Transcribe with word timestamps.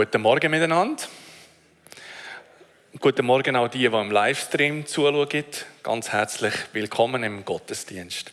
Guten 0.00 0.22
Morgen 0.22 0.50
miteinander. 0.50 1.04
Guten 2.98 3.26
Morgen 3.26 3.54
auch 3.54 3.68
die, 3.68 3.80
die 3.80 3.84
im 3.84 4.10
Livestream 4.10 4.86
zuschauen. 4.86 5.44
Ganz 5.82 6.10
herzlich 6.10 6.54
willkommen 6.72 7.22
im 7.22 7.44
Gottesdienst. 7.44 8.32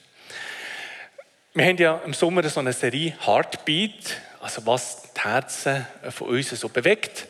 Wir 1.53 1.65
haben 1.65 1.75
ja 1.75 2.01
im 2.05 2.13
Sommer 2.13 2.47
so 2.47 2.61
eine 2.61 2.71
Serie 2.71 3.17
Heartbeat, 3.19 4.15
also 4.39 4.65
was 4.65 5.11
die 5.11 5.19
Herzen 5.19 5.85
von 6.09 6.29
uns 6.29 6.51
so 6.51 6.69
bewegt. 6.69 7.27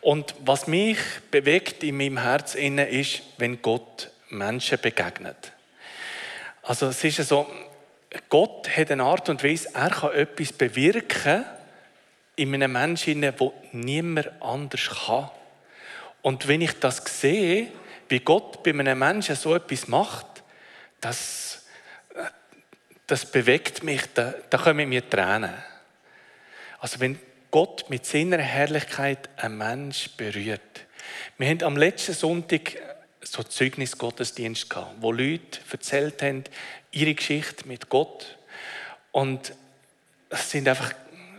Und 0.00 0.34
was 0.42 0.66
mich 0.66 0.96
bewegt 1.30 1.82
in 1.84 1.98
meinem 1.98 2.22
Herz 2.22 2.54
ist, 2.54 3.22
wenn 3.36 3.60
Gott 3.60 4.08
Menschen 4.30 4.78
begegnet. 4.80 5.52
Also 6.62 6.86
es 6.86 7.04
ist 7.04 7.28
so, 7.28 7.46
Gott 8.30 8.66
hat 8.74 8.90
eine 8.90 9.02
Art 9.02 9.28
und 9.28 9.44
Weise, 9.44 9.68
er 9.74 9.90
kann 9.90 10.12
etwas 10.14 10.54
bewirken 10.54 11.44
in 12.36 12.54
einem 12.54 12.72
Menschen, 12.72 13.20
der 13.20 13.34
niemand 13.72 14.30
anders 14.42 14.90
kann. 15.06 15.30
Und 16.22 16.48
wenn 16.48 16.60
ich 16.60 16.78
das 16.80 17.02
sehe, 17.04 17.68
wie 18.08 18.20
Gott 18.20 18.62
bei 18.62 18.70
einem 18.70 18.98
Menschen 18.98 19.36
so 19.36 19.54
etwas 19.54 19.88
macht, 19.88 20.26
das, 21.00 21.64
das 23.06 23.30
bewegt 23.30 23.82
mich, 23.82 24.02
da, 24.14 24.34
da 24.50 24.58
kommen 24.58 24.88
mir 24.88 25.08
Tränen. 25.08 25.54
Also 26.78 27.00
wenn 27.00 27.18
Gott 27.50 27.88
mit 27.88 28.04
seiner 28.04 28.38
Herrlichkeit 28.38 29.28
einen 29.36 29.58
Mensch 29.58 30.10
berührt. 30.16 30.60
Wir 31.38 31.48
haben 31.48 31.62
am 31.62 31.76
letzten 31.76 32.12
Sonntag 32.12 32.76
so 33.22 33.42
Zeugnis 33.44 33.96
Gottesdienst 33.96 34.68
gehabt, 34.68 34.96
wo 35.00 35.12
Leute 35.12 35.60
erzählt 35.70 36.20
haben, 36.22 36.44
ihre 36.90 37.14
Geschichte 37.14 37.68
mit 37.68 37.88
Gott. 37.88 38.38
Und 39.12 39.52
es 40.30 40.50
sind 40.50 40.66
einfach, 40.66 40.92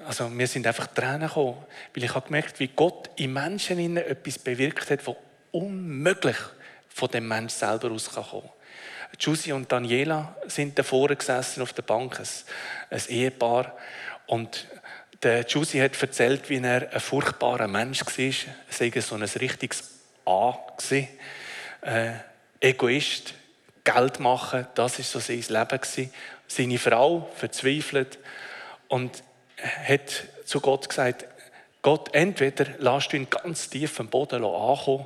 also 0.05 0.37
wir 0.37 0.47
sind 0.47 0.67
einfach 0.67 0.87
Tränen 0.87 1.27
gekommen, 1.27 1.57
weil 1.93 2.03
ich 2.03 2.13
habe 2.13 2.25
gemerkt, 2.25 2.59
wie 2.59 2.67
Gott 2.67 3.09
in 3.15 3.33
Menschen 3.33 3.97
etwas 3.97 4.39
bewirkt 4.39 4.89
hat, 4.89 5.05
was 5.05 5.15
unmöglich 5.51 6.37
von 6.89 7.09
dem 7.09 7.27
Mensch 7.27 7.53
selber 7.53 7.91
aus 7.91 8.13
kann 8.13 8.23
kommen. 8.23 8.49
Jusi 9.19 9.51
und 9.53 9.71
Daniela 9.71 10.35
sind 10.47 10.77
davor 10.77 11.09
gesessen 11.09 11.61
auf 11.61 11.73
der 11.73 11.83
Bank, 11.83 12.19
ein, 12.89 13.01
Ehepaar. 13.07 13.75
Und 14.27 14.67
der 15.23 15.45
Jusi 15.45 15.79
hat 15.79 16.01
erzählt, 16.01 16.49
wie 16.49 16.57
er 16.57 16.91
ein 16.91 16.99
furchtbarer 16.99 17.67
Mensch 17.67 18.01
war. 18.05 18.33
Sei 18.69 18.99
so 18.99 19.15
ein 19.15 19.23
richtiges 19.23 19.83
A. 20.25 20.57
Gewesen 20.77 21.07
äh, 21.85 22.13
Egoist, 22.59 23.33
Geld 23.83 24.19
machen, 24.19 24.67
das 24.73 24.99
ist 24.99 25.11
so 25.11 25.19
sein 25.19 25.43
Leben 25.47 25.81
gewesen. 25.81 26.11
Seine 26.47 26.79
Frau 26.79 27.29
verzweifelt 27.35 28.17
und 28.87 29.23
hat 29.57 30.25
zu 30.45 30.59
Gott 30.59 30.89
gesagt, 30.89 31.25
Gott, 31.81 32.13
entweder 32.13 32.65
lässt 32.79 33.11
du 33.11 33.17
ihn 33.17 33.29
ganz 33.29 33.69
tief 33.69 33.99
am 33.99 34.07
Boden 34.07 34.43
ankommen 34.43 35.05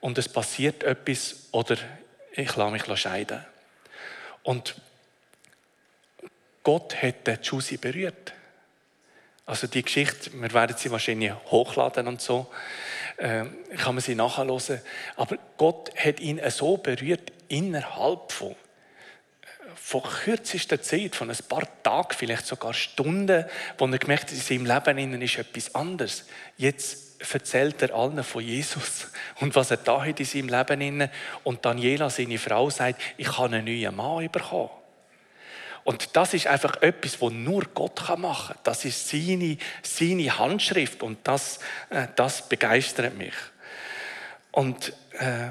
und 0.00 0.18
es 0.18 0.28
passiert 0.28 0.82
etwas 0.82 1.48
oder 1.52 1.76
ich 2.32 2.54
lasse 2.56 2.72
mich 2.72 3.00
scheiden. 3.00 3.44
Und 4.42 4.74
Gott 6.62 7.02
hat 7.02 7.26
den 7.26 7.38
Jusi 7.42 7.76
berührt. 7.76 8.32
Also 9.46 9.66
die 9.66 9.82
Geschichte, 9.82 10.30
wir 10.34 10.52
werden 10.52 10.76
sie 10.76 10.90
wahrscheinlich 10.90 11.32
hochladen 11.50 12.06
und 12.06 12.20
so 12.20 12.46
äh, 13.16 13.44
kann 13.76 13.94
man 13.94 14.00
sie 14.00 14.14
nachhören. 14.14 14.80
Aber 15.16 15.36
Gott 15.56 15.92
hat 15.96 16.20
ihn 16.20 16.40
so 16.50 16.76
berührt 16.76 17.32
innerhalb 17.48 18.32
von, 18.32 18.54
von 19.92 20.02
kürzester 20.02 20.80
Zeit, 20.80 21.14
von 21.14 21.28
ein 21.28 21.36
paar 21.50 21.68
Tagen, 21.82 22.16
vielleicht 22.16 22.46
sogar 22.46 22.72
Stunden, 22.72 23.44
wo 23.76 23.86
er 23.86 23.98
gemerkt 23.98 24.30
hat, 24.30 24.32
in 24.32 24.38
seinem 24.38 24.64
Leben 24.64 25.20
ist 25.20 25.36
etwas 25.36 25.74
anderes. 25.74 26.24
Jetzt 26.56 27.20
erzählt 27.30 27.82
er 27.82 27.94
allen 27.94 28.24
von 28.24 28.42
Jesus 28.42 29.08
und 29.40 29.54
was 29.54 29.70
er 29.70 29.76
da 29.76 30.02
hat 30.02 30.18
in 30.18 30.24
seinem 30.24 30.48
Leben. 30.48 31.10
Und 31.44 31.66
Daniela, 31.66 32.08
seine 32.08 32.38
Frau, 32.38 32.70
sagt, 32.70 33.02
ich 33.18 33.36
habe 33.36 33.54
einen 33.54 33.66
neuen 33.66 33.94
Mann 33.94 34.30
bekommen. 34.30 34.70
Und 35.84 36.16
das 36.16 36.32
ist 36.32 36.46
einfach 36.46 36.80
etwas, 36.80 37.20
was 37.20 37.30
nur 37.30 37.64
Gott 37.74 38.00
machen 38.16 38.54
kann. 38.54 38.62
Das 38.64 38.86
ist 38.86 39.10
seine, 39.10 39.58
seine 39.82 40.38
Handschrift 40.38 41.02
und 41.02 41.18
das, 41.24 41.58
äh, 41.90 42.06
das 42.16 42.48
begeistert 42.48 43.18
mich. 43.18 43.34
Und 44.52 44.94
äh, 45.18 45.50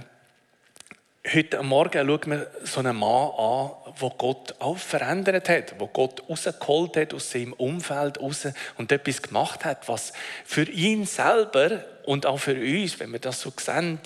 heute 1.27 1.61
Morgen 1.61 2.07
schauen 2.07 2.31
wir 2.31 2.51
so 2.63 2.79
einen 2.79 2.95
Mann 2.95 3.29
an, 3.37 3.71
wo 3.97 4.09
Gott 4.09 4.55
auch 4.59 4.77
verändert 4.77 5.49
hat, 5.49 5.79
wo 5.79 5.87
Gott 5.87 6.23
rausgeholt 6.27 6.97
hat 6.97 7.13
aus 7.13 7.31
seinem 7.31 7.53
Umfeld 7.53 8.19
raus 8.19 8.47
und 8.77 8.91
etwas 8.91 9.21
gemacht 9.21 9.63
hat, 9.65 9.87
was 9.87 10.13
für 10.45 10.63
ihn 10.63 11.05
selber 11.05 11.85
und 12.05 12.25
auch 12.25 12.37
für 12.37 12.55
uns, 12.55 12.99
wenn 12.99 13.11
wir 13.11 13.19
das 13.19 13.41
so 13.41 13.53
sehen, 13.57 13.99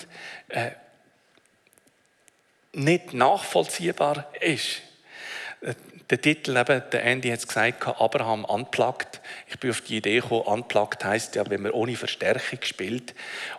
äh, 0.48 0.72
nicht 2.72 3.14
nachvollziehbar 3.14 4.30
ist. 4.40 4.82
Der 6.10 6.20
Titel, 6.20 6.56
eben, 6.56 6.82
der 6.92 7.02
Andy 7.02 7.30
hat 7.30 7.40
es 7.40 7.48
gesagt, 7.48 7.84
Abraham 7.84 8.44
unplugged. 8.44 9.20
Ich 9.48 9.58
bin 9.58 9.70
auf 9.70 9.80
die 9.80 9.96
Idee 9.96 10.20
gekommen, 10.20 10.42
unplugged 10.42 11.04
heisst 11.04 11.34
ja, 11.34 11.48
wenn 11.50 11.62
man 11.62 11.72
ohne 11.72 11.96
Verstärkung 11.96 12.60
spielt. 12.62 13.12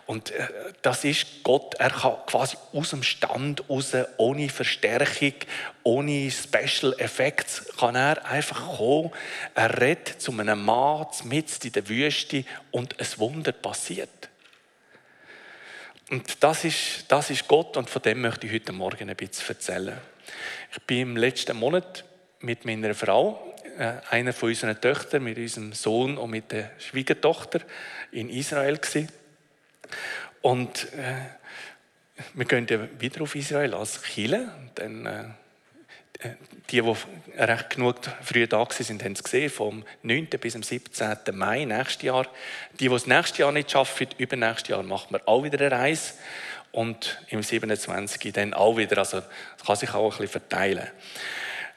Und 0.06 0.30
äh, 0.30 0.46
das 0.80 1.04
ist 1.04 1.42
Gott, 1.42 1.74
er 1.74 1.90
kann 1.90 2.16
quasi 2.26 2.56
aus 2.72 2.90
dem 2.90 3.02
Stand 3.02 3.68
raus, 3.68 3.92
ohne 4.16 4.48
Verstärkung, 4.48 5.34
ohne 5.82 6.30
Special 6.30 6.94
Effects, 6.98 7.66
kann 7.76 7.96
er 7.96 8.24
einfach 8.24 8.78
kommen. 8.78 9.10
Er 9.54 9.78
redet 9.78 10.22
zu 10.22 10.32
einem 10.32 10.64
Mann 10.64 11.06
mitten 11.24 11.66
in 11.66 11.72
der 11.72 11.86
Wüste 11.86 12.44
und 12.70 12.98
ein 12.98 13.06
Wunder 13.18 13.52
passiert. 13.52 14.08
Und 16.10 16.42
das 16.42 16.64
ist, 16.64 17.04
das 17.08 17.28
ist 17.28 17.46
Gott 17.46 17.76
und 17.76 17.90
von 17.90 18.00
dem 18.00 18.22
möchte 18.22 18.46
ich 18.46 18.54
heute 18.54 18.72
Morgen 18.72 19.10
ein 19.10 19.16
bisschen 19.16 19.48
erzählen. 19.48 19.98
Ich 20.72 20.82
bin 20.82 21.00
im 21.00 21.16
letzten 21.16 21.56
Monat 21.56 22.04
mit 22.40 22.64
meiner 22.64 22.94
Frau, 22.94 23.54
äh, 23.78 23.94
einer 24.10 24.32
von 24.32 24.50
unseren 24.50 24.80
Töchtern, 24.80 25.24
mit 25.24 25.38
unserem 25.38 25.72
Sohn 25.72 26.18
und 26.18 26.30
mit 26.30 26.52
der 26.52 26.70
Schwiegertochter 26.78 27.60
in 28.12 28.28
Israel 28.30 28.78
gewesen. 28.78 29.08
Und 30.42 30.92
äh, 30.94 31.14
wir 32.34 32.44
gehen 32.44 32.66
ja 32.68 32.88
wieder 32.98 33.22
auf 33.22 33.34
Israel 33.34 33.74
als 33.74 34.02
Chile. 34.02 34.52
Dann, 34.74 35.06
äh, 35.06 35.24
die, 36.70 36.82
die 36.82 36.94
recht 37.36 37.70
genug 37.70 37.96
früh 38.22 38.46
da 38.48 38.58
waren, 38.58 39.00
haben 39.00 39.12
es 39.12 39.22
gesehen, 39.22 39.50
vom 39.50 39.84
9. 40.02 40.26
bis 40.40 40.54
zum 40.54 40.64
17. 40.64 41.16
Mai 41.32 41.64
nächstes 41.64 42.02
Jahr. 42.02 42.26
Die, 42.80 42.88
die 42.88 42.94
es 42.94 43.06
nächstes 43.06 43.38
Jahr 43.38 43.52
nicht 43.52 43.70
schaffen, 43.70 44.08
übernächstes 44.18 44.68
Jahr 44.68 44.82
machen 44.82 45.12
wir 45.12 45.28
auch 45.28 45.44
wieder 45.44 45.60
eine 45.60 45.70
Reise. 45.70 46.14
Und 46.78 47.18
im 47.26 47.42
27. 47.42 48.32
dann 48.32 48.54
auch 48.54 48.76
wieder. 48.76 48.98
Also, 48.98 49.18
das 49.18 49.66
kann 49.66 49.74
sich 49.74 49.94
auch 49.94 50.04
ein 50.04 50.10
bisschen 50.10 50.28
verteilen. 50.28 50.86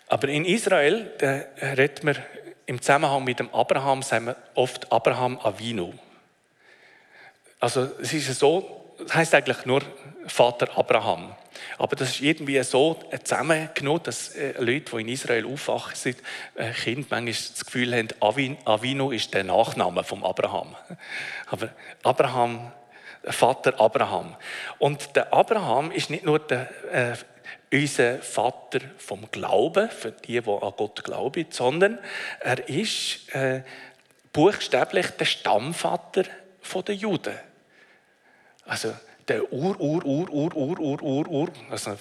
Aber 0.08 0.28
in 0.28 0.46
Israel 0.46 1.12
da 1.18 1.42
redet 1.76 2.04
man 2.04 2.18
im 2.68 2.80
Zusammenhang 2.80 3.24
mit 3.24 3.40
dem 3.40 3.52
Abraham 3.52 4.04
sagen 4.04 4.28
wir 4.28 4.36
oft 4.54 4.92
Abraham 4.92 5.40
Avinu. 5.40 5.92
Also 7.60 7.90
es 8.00 8.14
ist 8.14 8.38
so, 8.38 8.94
das 9.00 9.16
heißt 9.16 9.34
eigentlich 9.34 9.66
nur 9.66 9.82
Vater 10.28 10.78
Abraham. 10.78 11.36
Aber 11.80 11.96
das 11.96 12.10
ist 12.10 12.22
irgendwie 12.22 12.62
so 12.62 13.00
zusammengenommen, 13.24 14.04
dass 14.04 14.36
äh, 14.36 14.54
Leute, 14.60 14.96
die 14.96 15.02
in 15.02 15.10
Israel 15.10 15.48
aufwachen, 15.48 15.96
sind, 15.96 16.18
äh, 16.54 16.72
Kind 16.74 17.10
manchmal 17.10 17.34
das 17.34 17.66
Gefühl 17.66 17.96
haben, 17.96 18.10
Avinu 18.66 19.12
ist 19.12 19.34
der 19.34 19.46
Nachname 19.46 20.04
vom 20.04 20.24
Abraham. 20.24 20.76
Aber 21.48 21.70
Abraham, 22.04 22.72
Vater 23.24 23.80
Abraham. 23.80 24.36
Und 24.80 25.16
der 25.16 25.34
Abraham 25.34 25.92
ist 25.92 26.10
nicht 26.10 26.26
nur 26.26 26.40
der 26.40 26.70
äh, 26.92 27.16
unser 27.72 28.20
Vater 28.20 28.80
vom 28.98 29.30
Glauben, 29.32 29.90
für 29.90 30.12
die, 30.12 30.42
die 30.42 30.50
an 30.50 30.74
Gott 30.76 31.04
glauben, 31.04 31.46
sondern 31.50 32.00
er 32.40 32.68
ist 32.68 33.34
äh, 33.34 33.64
buchstäblich 34.34 35.08
der 35.12 35.26
Stammvater 35.26 36.24
der 36.86 36.96
Juden. 36.96 37.38
Also 38.66 38.94
der 39.28 39.52
Ur, 39.52 39.80
Ur, 39.80 40.06
Ur, 40.06 40.30
Ur, 40.30 40.56
Ur, 40.56 40.80
Ur, 40.80 41.02
Ur, 41.02 41.28
Ur, 41.30 41.50
also 41.70 41.98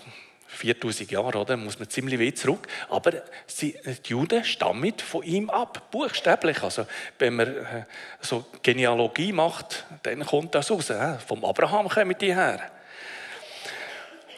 4000 0.52 1.10
Jahre, 1.10 1.38
oder? 1.38 1.56
Muss 1.56 1.78
man 1.78 1.88
ziemlich 1.88 2.20
weit 2.20 2.38
zurück. 2.38 2.66
Aber 2.88 3.12
die 3.60 3.74
Juden 4.06 4.44
stammen 4.44 4.92
von 4.98 5.22
ihm 5.22 5.48
ab, 5.50 5.90
buchstäblich. 5.90 6.62
Also, 6.62 6.86
wenn 7.18 7.36
man 7.36 7.48
äh, 7.48 7.84
so 8.20 8.44
Genealogie 8.62 9.32
macht, 9.32 9.84
dann 10.02 10.24
kommt 10.26 10.54
das 10.54 10.70
raus. 10.70 10.92
Vom 11.26 11.44
Abraham 11.44 11.88
kommen 11.88 12.16
die 12.18 12.34
her. 12.34 12.60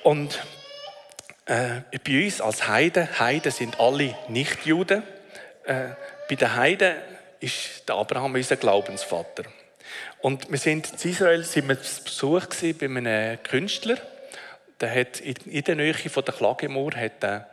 Und 0.03 0.41
äh, 1.47 1.81
bei 2.05 2.25
uns 2.25 2.41
als 2.41 2.69
Heiden, 2.69 3.08
Heiden 3.19 3.53
sind 3.53 3.81
alle 3.81 4.17
Nichtjuden. 4.29 5.03
Äh, 5.65 5.91
bei 6.29 6.35
den 6.35 6.55
Heiden 6.55 6.94
ist 7.41 7.88
der 7.88 7.97
Abraham 7.97 8.35
unser 8.35 8.56
Glaubensvater. 8.56 9.44
Und 10.20 10.50
wir 10.50 10.58
sind 10.58 10.93
in 11.03 11.11
Israel 11.11 11.43
sind 11.44 11.69
wir 11.69 11.82
zu 11.82 12.05
Besuch 12.05 12.47
bei 12.79 12.87
einem 12.87 13.43
Künstler. 13.43 13.97
Der 14.82 14.94
hat 14.94 15.20
in 15.20 15.64
der 15.64 15.76
Nähe 15.76 15.94
von 15.94 16.25
der 16.25 16.34
Klagemauer 16.34 16.93
hat 16.96 17.46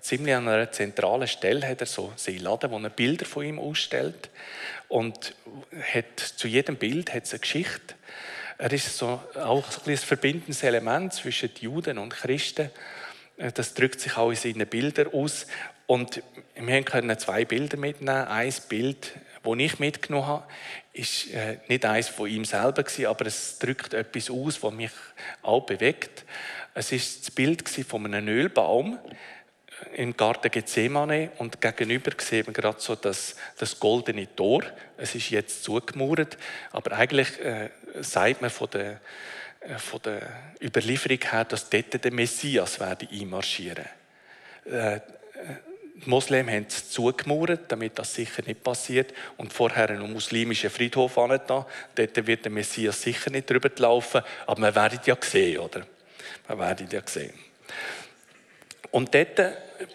ziemlich 0.00 0.34
an 0.34 0.48
einer 0.48 0.70
zentralen 0.70 1.26
Stelle 1.26 1.66
hat 1.66 1.80
er 1.80 1.86
so 1.86 2.12
seinen 2.16 2.38
Laden, 2.38 2.70
wo 2.70 2.78
er 2.78 2.90
Bilder 2.90 3.26
von 3.26 3.44
ihm 3.44 3.58
ausstellt 3.58 4.30
und 4.88 5.34
hat, 5.92 6.20
zu 6.20 6.46
jedem 6.46 6.76
Bild 6.76 7.12
hat 7.12 7.24
es 7.24 7.32
eine 7.32 7.40
Geschichte. 7.40 7.94
Er 8.56 8.72
ist 8.72 8.96
so, 8.96 9.20
auch 9.34 9.64
ein, 9.86 9.92
ein 9.92 9.96
verbindendes 9.96 10.62
Element 10.62 11.14
zwischen 11.14 11.50
Juden 11.60 11.98
und 11.98 12.10
Christen. 12.10 12.70
Äh, 13.36 13.52
das 13.52 13.74
drückt 13.74 14.00
sich 14.00 14.16
auch 14.16 14.30
in 14.30 14.36
seinen 14.36 14.66
Bildern 14.66 15.08
aus. 15.12 15.46
Und 15.86 16.22
wir 16.54 16.82
können 16.82 17.18
zwei 17.18 17.44
Bilder 17.44 17.78
mitnehmen. 17.78 18.28
Ein 18.28 18.52
Bild, 18.68 19.12
das 19.42 19.52
ich 19.56 19.78
mitgenommen 19.78 20.26
habe, 20.26 20.44
ist 20.92 21.32
äh, 21.32 21.58
nicht 21.68 21.84
eins 21.84 22.08
von 22.08 22.28
ihm 22.28 22.44
selber 22.44 22.84
aber 23.08 23.26
es 23.26 23.58
drückt 23.58 23.94
etwas 23.94 24.30
aus, 24.30 24.62
was 24.62 24.72
mich 24.72 24.92
auch 25.42 25.64
bewegt. 25.64 26.24
Es 26.74 26.92
ist 26.92 27.22
das 27.22 27.30
Bild 27.32 27.68
von 27.68 28.06
einem 28.06 28.28
Ölbaum 28.28 28.98
im 29.94 30.16
Garten 30.16 30.50
Gethsemane 30.50 31.30
und 31.38 31.60
gegenüber 31.60 32.12
sehen 32.18 32.46
wir 32.46 32.52
gerade 32.52 32.80
so 32.80 32.94
das, 32.94 33.34
das 33.58 33.80
goldene 33.80 34.34
Tor. 34.36 34.62
Es 34.96 35.14
ist 35.14 35.30
jetzt 35.30 35.64
zugemauert, 35.64 36.36
aber 36.70 36.92
eigentlich 36.92 37.40
äh, 37.40 37.70
sagt 38.00 38.40
man 38.40 38.50
von 38.50 38.68
der, 38.70 39.00
äh, 39.60 39.78
von 39.78 40.00
der 40.02 40.22
Überlieferung 40.62 41.18
her, 41.22 41.44
dass 41.44 41.68
dort 41.68 42.04
der 42.04 42.12
Messias 42.12 42.78
werde 42.78 43.08
einmarschieren. 43.10 43.86
Äh, 44.66 45.00
die 46.04 46.08
Moslem 46.08 46.48
haben 46.48 46.66
es 46.66 46.90
zugemauert, 46.90 47.60
damit 47.68 47.98
das 47.98 48.14
sicher 48.14 48.42
nicht 48.46 48.62
passiert. 48.62 49.12
Und 49.36 49.52
vorher 49.52 49.90
einen 49.90 50.10
muslimischen 50.10 50.70
Friedhof 50.70 51.18
an 51.18 51.38
da. 51.46 51.66
Dort 51.94 52.26
wird 52.26 52.44
der 52.44 52.52
Messias 52.52 53.02
sicher 53.02 53.30
nicht 53.30 53.50
drüber 53.50 53.70
laufen. 53.76 54.22
Aber 54.46 54.60
man 54.60 54.74
werdet 54.74 55.06
ja 55.06 55.16
sehen, 55.20 55.58
oder? 55.58 55.84
Werdet 56.58 56.92
ja 56.92 57.00
sehen. 57.04 57.32
Und 58.90 59.14
dort, 59.14 59.36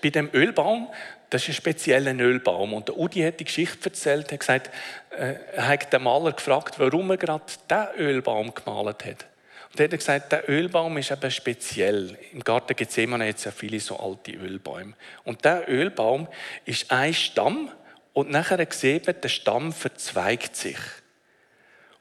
bei 0.02 0.10
dem 0.10 0.30
Ölbaum, 0.34 0.88
das 1.30 1.44
ist 1.44 1.50
ein 1.50 1.54
spezieller 1.56 2.13
Ölbaum. 2.13 2.74
Und 2.74 2.88
der 2.88 2.98
Udi 2.98 3.22
hat 3.22 3.40
die 3.40 3.46
Geschichte 3.46 3.90
erzählt, 3.90 4.31
hat 4.31 4.40
gesagt, 4.40 4.72
äh, 5.12 5.36
er 5.54 5.68
hat 5.68 5.92
den 5.92 6.04
Maler 6.04 6.31
gefragt, 6.31 6.80
warum 6.80 7.10
er 7.12 7.18
gerade 7.18 7.44
diesen 7.69 7.88
Ölbaum 7.98 8.54
gemalt 8.54 9.06
hat. 9.06 9.25
Und 9.72 9.80
er 9.80 9.84
hat 9.86 9.92
gesagt, 9.92 10.31
der 10.31 10.50
Ölbaum 10.50 10.98
ist 10.98 11.12
eben 11.12 11.30
speziell. 11.30 12.18
Im 12.31 12.42
Garten 12.42 12.75
Gethsemane 12.75 13.28
hat 13.28 13.38
es 13.38 13.44
ja 13.44 13.51
viele 13.51 13.80
so 13.81 14.00
alte 14.00 14.31
Ölbäume. 14.31 14.94
Und 15.25 15.44
der 15.44 15.69
Ölbaum 15.69 16.30
ist 16.63 16.90
ein 16.92 17.13
Stamm 17.13 17.69
und 18.13 18.31
nachher 18.31 18.66
sieht 18.69 19.08
man, 19.08 19.19
der 19.19 19.28
Stamm 19.28 19.74
verzweigt 19.74 20.56
sich. 20.56 20.78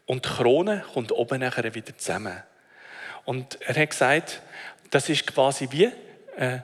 Und 0.07 0.25
die 0.25 0.29
Krone 0.29 0.85
kommt 0.93 1.11
oben 1.11 1.41
nachher 1.41 1.75
wieder 1.75 1.97
zusammen. 1.97 2.41
Und 3.25 3.61
er 3.63 3.75
hat 3.81 3.91
gesagt, 3.91 4.43
das 4.91 5.09
ist 5.09 5.27
quasi 5.27 5.69
wie 5.71 5.91
äh, 6.37 6.59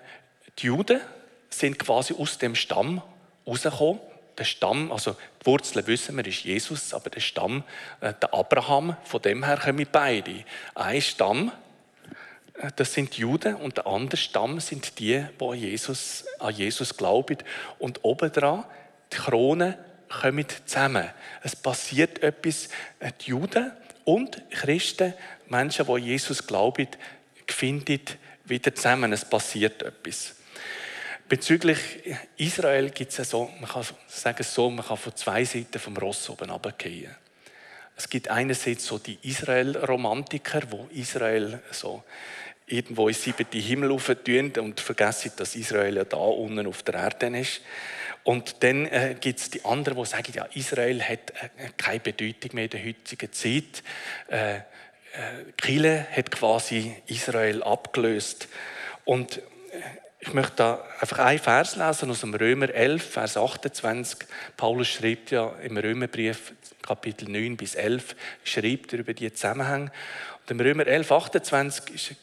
die 0.59 0.67
Juden 0.67 1.01
sind 1.49 1.79
quasi 1.79 2.15
aus 2.15 2.39
dem 2.39 2.55
Stamm 2.55 3.03
rausgekommen. 3.47 4.01
Der 4.39 4.45
Stamm, 4.45 4.91
also 4.93 5.17
die 5.41 5.47
Wurzeln 5.47 5.87
wissen 5.87 6.17
wir, 6.17 6.27
ist 6.27 6.45
Jesus, 6.45 6.95
aber 6.95 7.11
der 7.11 7.21
Stamm, 7.21 7.65
äh, 8.01 8.15
der 8.21 8.33
Abraham, 8.33 8.97
von 9.05 9.21
dem 9.21 9.45
her 9.45 9.59
kommen 9.59 9.87
beide. 9.91 10.45
Ein 10.75 11.03
Stamm, 11.03 11.53
äh, 12.55 12.71
das 12.77 12.95
sind 12.95 13.17
die 13.17 13.23
Juden 13.23 13.57
und 13.57 13.77
der 13.77 13.87
andere 13.87 14.17
Stamm 14.17 14.61
sind 14.61 14.99
die, 14.99 15.25
die 15.41 15.45
an 15.45 15.55
Jesus, 15.55 16.25
an 16.39 16.55
Jesus 16.55 16.97
glauben. 16.97 17.39
Und 17.79 18.05
obendran, 18.05 18.65
die 19.13 19.17
Krone 19.17 19.79
kommen 20.09 20.47
zusammen. 20.67 21.09
Es 21.43 21.57
passiert 21.57 22.23
etwas, 22.23 22.69
äh, 22.99 23.13
die 23.21 23.31
Juden 23.31 23.73
und 24.05 24.43
Christen, 24.51 25.15
Menschen, 25.51 25.87
die 25.87 26.01
Jesus 26.03 26.47
glauben, 26.47 26.89
finden 27.47 28.01
wieder 28.45 28.75
zusammen. 28.75 29.13
Es 29.13 29.25
passiert 29.25 29.83
etwas. 29.83 30.37
Bezüglich 31.29 31.79
Israel 32.37 32.91
gibt 32.91 33.17
es 33.17 33.31
so, 33.31 33.51
man 33.61 33.71
kann 33.71 33.85
sagen 34.09 34.43
so, 34.43 34.71
man 34.71 34.85
kann 34.85 34.97
von 34.97 35.15
zwei 35.15 35.45
Seiten 35.45 35.79
vom 35.79 35.97
Ross 35.97 36.29
oben 36.29 36.51
runtergehen. 36.51 37.15
Es 37.97 38.09
gibt 38.09 38.29
einerseits 38.29 38.87
so 38.87 38.99
die 38.99 39.19
Israel-Romantiker, 39.23 40.63
wo 40.71 40.89
Israel 40.93 41.61
so 41.71 42.03
irgendwo 42.67 43.09
in 43.09 43.15
siebte 43.15 43.59
Himmel 43.59 43.97
tun 44.25 44.53
und 44.59 44.81
vergessen, 44.81 45.33
dass 45.37 45.55
Israel 45.55 45.97
ja 45.97 46.05
da 46.05 46.17
unten 46.17 46.67
auf 46.67 46.83
der 46.83 46.95
Erde 46.95 47.39
ist. 47.39 47.61
Und 48.25 48.63
dann 48.63 48.87
äh, 48.87 49.17
gibt 49.21 49.41
es 49.41 49.51
die 49.51 49.65
anderen, 49.65 49.99
die 49.99 50.07
sagen, 50.07 50.33
ja, 50.35 50.47
Israel 50.55 51.03
hat 51.03 51.31
äh, 51.31 51.71
keine 51.77 52.01
Bedeutung 52.01 52.51
mehr 52.55 52.65
in 52.65 52.71
der 52.71 52.85
heutigen 52.85 53.33
Zeit. 53.33 53.83
Äh, 54.29 54.61
äh, 55.13 55.53
Kille 55.57 56.07
hat 56.15 56.31
quasi 56.31 56.95
Israel 57.07 57.63
abgelöst. 57.63 58.49
Und 59.05 59.41
ich 60.23 60.35
möchte 60.35 60.57
da 60.57 60.85
einfach 61.01 61.19
einen 61.21 61.39
Vers 61.39 61.77
lesen 61.77 62.11
aus 62.11 62.21
dem 62.21 62.35
Römer 62.35 62.69
11, 62.69 63.03
Vers 63.03 63.37
28. 63.39 64.19
Paulus 64.57 64.89
schreibt 64.89 65.31
ja 65.31 65.51
im 65.63 65.79
Römerbrief, 65.79 66.53
Kapitel 66.83 67.31
9 67.31 67.57
bis 67.57 67.75
11, 67.75 68.15
schreibt 68.45 68.93
er 68.93 68.99
über 68.99 69.15
die 69.15 69.33
Zusammenhänge. 69.33 69.91
Und 70.43 70.51
im 70.51 70.61
Römer 70.61 70.87
11, 70.87 71.11
28 71.11 71.95
ist, 71.95 72.17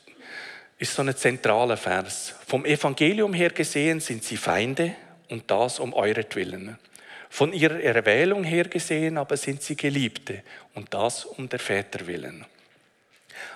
ist 0.78 0.94
so 0.94 1.02
ein 1.02 1.16
zentraler 1.16 1.76
Vers. 1.76 2.36
Vom 2.46 2.66
Evangelium 2.66 3.34
her 3.34 3.50
gesehen 3.50 4.00
sind 4.00 4.24
sie 4.24 4.38
Feinde 4.38 4.96
und 5.30 5.50
das 5.50 5.80
um 5.80 5.94
euretwillen. 5.94 6.78
Von 7.30 7.52
ihrer 7.52 7.82
Erwählung 7.82 8.44
her 8.44 8.66
gesehen 8.66 9.18
aber 9.18 9.38
sind 9.38 9.64
sie 9.64 9.76
Geliebte 9.76 10.44
und 10.76 10.94
das 10.94 11.26
um 11.26 11.50
der 11.50 11.60
Väter 11.60 12.06
willen. 12.06 12.46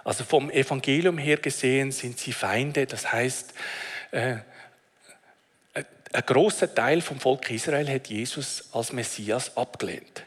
Also 0.04 0.24
vom 0.24 0.50
Evangelium 0.50 1.18
her 1.18 1.38
gesehen 1.38 1.92
sind 1.92 2.20
sie 2.20 2.34
Feinde, 2.34 2.86
das 2.86 3.12
heißt, 3.12 3.54
äh, 4.12 4.38
ein 6.14 6.26
großer 6.26 6.74
Teil 6.74 7.02
vom 7.02 7.20
Volk 7.20 7.50
Israel 7.52 7.90
hat 7.90 8.08
Jesus 8.08 8.70
als 8.74 8.92
Messias 8.92 9.56
abgelehnt. 9.56 10.26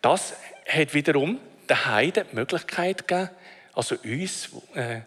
Das 0.00 0.34
hat 0.68 0.94
wiederum 0.94 1.40
den 1.68 1.86
Heiden 1.86 2.24
die 2.30 2.36
Möglichkeit 2.36 3.08
gegeben, 3.08 3.30
also 3.74 3.96
uns 3.96 4.50
äh, 4.74 5.00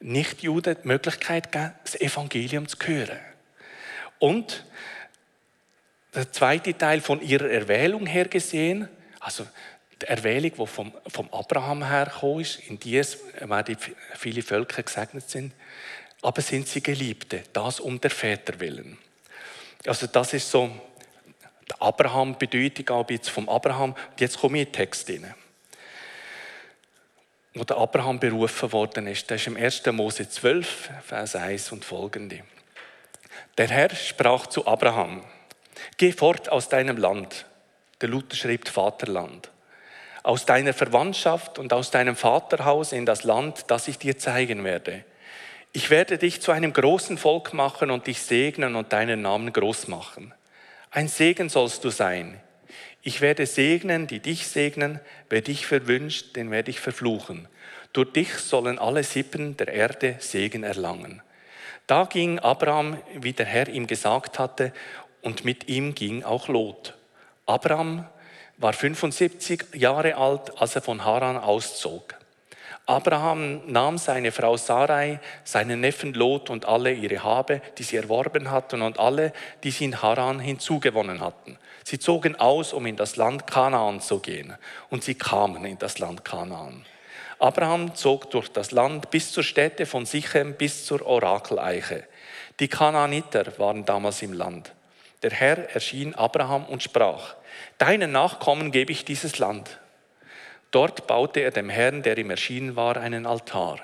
Nichtjuden 0.00 0.76
die 0.82 0.88
Möglichkeit 0.88 1.52
gegeben, 1.52 1.74
das 1.84 2.00
Evangelium 2.00 2.66
zu 2.66 2.78
hören. 2.84 3.18
Und 4.18 4.64
der 6.14 6.32
zweite 6.32 6.76
Teil 6.76 7.02
von 7.02 7.20
ihrer 7.20 7.50
Erwählung 7.50 8.06
her 8.06 8.26
gesehen, 8.26 8.88
also 9.20 9.46
die 10.02 10.06
Erwählung, 10.06 10.52
die 10.58 10.66
vom, 10.66 10.92
vom 11.06 11.32
Abraham 11.32 11.86
hergekommen 11.86 12.40
ist, 12.40 12.60
in 12.68 12.78
die 12.78 13.02
werden 13.40 13.76
viele 14.14 14.42
Völker 14.42 14.82
gesegnet 14.82 15.28
sind, 15.28 15.52
aber 16.22 16.42
sind 16.42 16.68
sie 16.68 16.82
Geliebte, 16.82 17.42
das 17.52 17.80
um 17.80 18.00
der 18.00 18.10
Väter 18.10 18.60
willen. 18.60 18.98
Also 19.86 20.06
das 20.06 20.32
ist 20.32 20.50
so 20.50 20.70
die 21.68 21.80
Abraham-Bedeutung 21.80 22.88
auch 22.90 23.10
jetzt 23.10 23.30
vom 23.30 23.48
Abraham. 23.48 23.92
Und 23.92 24.20
jetzt 24.20 24.38
komme 24.38 24.58
ich 24.58 24.66
in 24.66 24.72
den 24.72 24.72
Text 24.72 25.08
hinein. 25.08 25.34
Wo 27.54 27.64
der 27.64 27.78
Abraham 27.78 28.20
berufen 28.20 28.70
worden 28.72 29.06
ist, 29.06 29.30
das 29.30 29.40
ist 29.40 29.46
im 29.46 29.56
1. 29.56 29.86
Mose 29.86 30.28
12, 30.28 30.90
Vers 31.04 31.36
1 31.36 31.72
und 31.72 31.84
folgende. 31.84 32.42
Der 33.56 33.68
Herr 33.68 33.94
sprach 33.94 34.46
zu 34.46 34.66
Abraham, 34.66 35.24
geh 35.96 36.12
fort 36.12 36.50
aus 36.50 36.68
deinem 36.68 36.98
Land. 36.98 37.46
Der 38.00 38.10
Luther 38.10 38.36
schreibt 38.36 38.68
Vaterland. 38.68 39.50
Aus 40.26 40.44
deiner 40.44 40.72
Verwandtschaft 40.72 41.56
und 41.60 41.72
aus 41.72 41.92
deinem 41.92 42.16
Vaterhaus 42.16 42.90
in 42.90 43.06
das 43.06 43.22
Land, 43.22 43.66
das 43.68 43.86
ich 43.86 43.96
dir 43.96 44.18
zeigen 44.18 44.64
werde. 44.64 45.04
Ich 45.72 45.88
werde 45.88 46.18
dich 46.18 46.42
zu 46.42 46.50
einem 46.50 46.72
großen 46.72 47.16
Volk 47.16 47.54
machen 47.54 47.92
und 47.92 48.08
dich 48.08 48.20
segnen 48.20 48.74
und 48.74 48.92
deinen 48.92 49.22
Namen 49.22 49.52
groß 49.52 49.86
machen. 49.86 50.34
Ein 50.90 51.06
Segen 51.06 51.48
sollst 51.48 51.84
du 51.84 51.90
sein. 51.90 52.40
Ich 53.02 53.20
werde 53.20 53.46
segnen, 53.46 54.08
die 54.08 54.18
dich 54.18 54.48
segnen. 54.48 54.98
Wer 55.30 55.42
dich 55.42 55.64
verwünscht, 55.64 56.34
den 56.34 56.50
werde 56.50 56.72
ich 56.72 56.80
verfluchen. 56.80 57.46
Durch 57.92 58.12
dich 58.12 58.32
sollen 58.32 58.80
alle 58.80 59.04
Sippen 59.04 59.56
der 59.56 59.68
Erde 59.68 60.16
Segen 60.18 60.64
erlangen. 60.64 61.22
Da 61.86 62.02
ging 62.02 62.40
Abraham, 62.40 62.98
wie 63.14 63.32
der 63.32 63.46
Herr 63.46 63.68
ihm 63.68 63.86
gesagt 63.86 64.40
hatte, 64.40 64.72
und 65.22 65.44
mit 65.44 65.68
ihm 65.68 65.94
ging 65.94 66.24
auch 66.24 66.48
Lot. 66.48 66.94
Abraham 67.46 68.08
war 68.58 68.72
75 68.72 69.74
Jahre 69.74 70.16
alt, 70.16 70.60
als 70.60 70.74
er 70.74 70.82
von 70.82 71.04
Haran 71.04 71.36
auszog. 71.36 72.14
Abraham 72.86 73.62
nahm 73.66 73.98
seine 73.98 74.30
Frau 74.30 74.56
Sarai, 74.56 75.18
seinen 75.42 75.80
Neffen 75.80 76.14
Lot 76.14 76.50
und 76.50 76.66
alle 76.66 76.92
ihre 76.92 77.24
Habe, 77.24 77.60
die 77.78 77.82
sie 77.82 77.96
erworben 77.96 78.50
hatten, 78.50 78.80
und 78.80 79.00
alle, 79.00 79.32
die 79.64 79.72
sie 79.72 79.86
in 79.86 80.02
Haran 80.02 80.38
hinzugewonnen 80.38 81.20
hatten. 81.20 81.58
Sie 81.82 81.98
zogen 81.98 82.36
aus, 82.36 82.72
um 82.72 82.86
in 82.86 82.96
das 82.96 83.16
Land 83.16 83.46
Kanaan 83.48 84.00
zu 84.00 84.20
gehen, 84.20 84.54
und 84.88 85.02
sie 85.02 85.16
kamen 85.16 85.64
in 85.64 85.78
das 85.78 85.98
Land 85.98 86.24
Kanaan. 86.24 86.86
Abraham 87.40 87.94
zog 87.96 88.30
durch 88.30 88.48
das 88.48 88.70
Land 88.70 89.10
bis 89.10 89.32
zur 89.32 89.42
Stätte 89.42 89.84
von 89.84 90.06
Sichem 90.06 90.54
bis 90.54 90.86
zur 90.86 91.04
Orakeleiche. 91.04 92.04
Die 92.60 92.68
Kanaaniter 92.68 93.58
waren 93.58 93.84
damals 93.84 94.22
im 94.22 94.32
Land. 94.32 94.72
Der 95.22 95.32
Herr 95.32 95.70
erschien 95.70 96.14
Abraham 96.14 96.64
und 96.64 96.82
sprach: 96.82 97.34
Deinen 97.78 98.12
Nachkommen 98.12 98.72
gebe 98.72 98.92
ich 98.92 99.04
dieses 99.04 99.38
Land. 99.38 99.80
Dort 100.70 101.06
baute 101.06 101.40
er 101.40 101.50
dem 101.50 101.68
Herrn, 101.68 102.02
der 102.02 102.16
ihm 102.16 102.30
erschienen 102.30 102.76
war, 102.76 102.96
einen 102.96 103.26
Altar. 103.26 103.78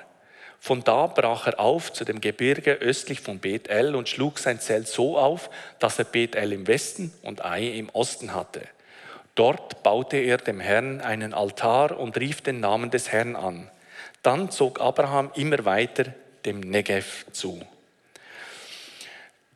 Von 0.59 0.83
da 0.83 1.07
brach 1.07 1.47
er 1.47 1.59
auf 1.59 1.91
zu 1.91 2.05
dem 2.05 2.21
Gebirge 2.21 2.73
östlich 2.73 3.19
von 3.19 3.39
Bethel 3.39 3.95
und 3.95 4.09
schlug 4.09 4.39
sein 4.39 4.59
Zelt 4.59 4.87
so 4.87 5.17
auf, 5.17 5.49
dass 5.79 5.99
er 5.99 6.05
Bethel 6.05 6.53
im 6.53 6.67
Westen 6.67 7.13
und 7.21 7.43
Ai 7.43 7.67
im 7.67 7.89
Osten 7.89 8.33
hatte. 8.33 8.61
Dort 9.35 9.83
baute 9.83 10.17
er 10.17 10.37
dem 10.37 10.59
Herrn 10.59 11.01
einen 11.01 11.33
Altar 11.33 11.99
und 11.99 12.17
rief 12.17 12.41
den 12.41 12.59
Namen 12.59 12.91
des 12.91 13.11
Herrn 13.11 13.35
an. 13.35 13.69
Dann 14.21 14.51
zog 14.51 14.79
Abraham 14.79 15.31
immer 15.35 15.65
weiter 15.65 16.05
dem 16.45 16.61
Negev 16.61 17.25
zu. 17.31 17.61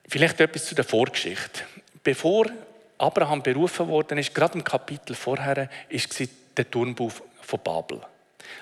Vielleicht 0.08 0.40
etwas 0.42 0.66
zu 0.66 0.76
der 0.76 0.86
Vorgeschichte. 0.86 1.64
Bevor 2.04 2.48
Abraham 2.98 3.44
berufen 3.44 3.88
worden 3.88 4.18
ist, 4.18 4.34
gerade 4.34 4.58
im 4.58 4.64
Kapitel 4.64 5.16
vorher, 5.16 5.70
ist 5.90 6.20
der 6.56 6.70
Turmbau 6.70 7.12
von 7.42 7.60
Babel. 7.64 8.02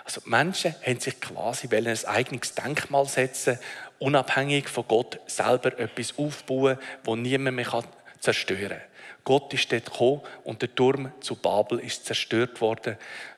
Also 0.04 0.22
die 0.22 0.30
Menschen 0.30 0.76
haben 0.86 1.00
sich 1.00 1.20
quasi 1.20 1.68
ein 1.74 2.06
eigenes 2.06 2.56
Denkmal 2.56 3.06
setzen, 3.08 3.60
unabhängig 4.00 4.68
von 4.68 4.88
Gott 4.88 5.20
selber 5.28 5.78
etwas 5.80 6.18
aufbauen, 6.18 6.78
wo 7.04 7.16
niemand 7.16 7.56
mehr 7.56 7.84
zerstören 8.20 8.70
kann. 8.70 8.82
Gott 9.24 9.54
ist 9.54 9.72
dort 9.72 9.86
gekommen 9.86 10.22
und 10.44 10.62
der 10.62 10.74
Turm 10.76 11.12
zu 11.20 11.36
Babel 11.36 11.80
ist 11.80 12.06
zerstört 12.06 12.62
worden. 12.62 12.98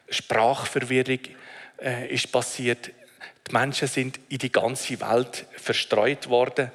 Sprachverwirrung 0.09 1.19
äh, 1.81 2.13
ist 2.13 2.31
passiert. 2.31 2.91
Die 3.47 3.53
Menschen 3.53 3.87
sind 3.87 4.19
in 4.27 4.39
die 4.39 4.51
ganze 4.51 4.99
Welt 4.99 5.45
verstreut 5.55 6.27
worden. 6.27 6.71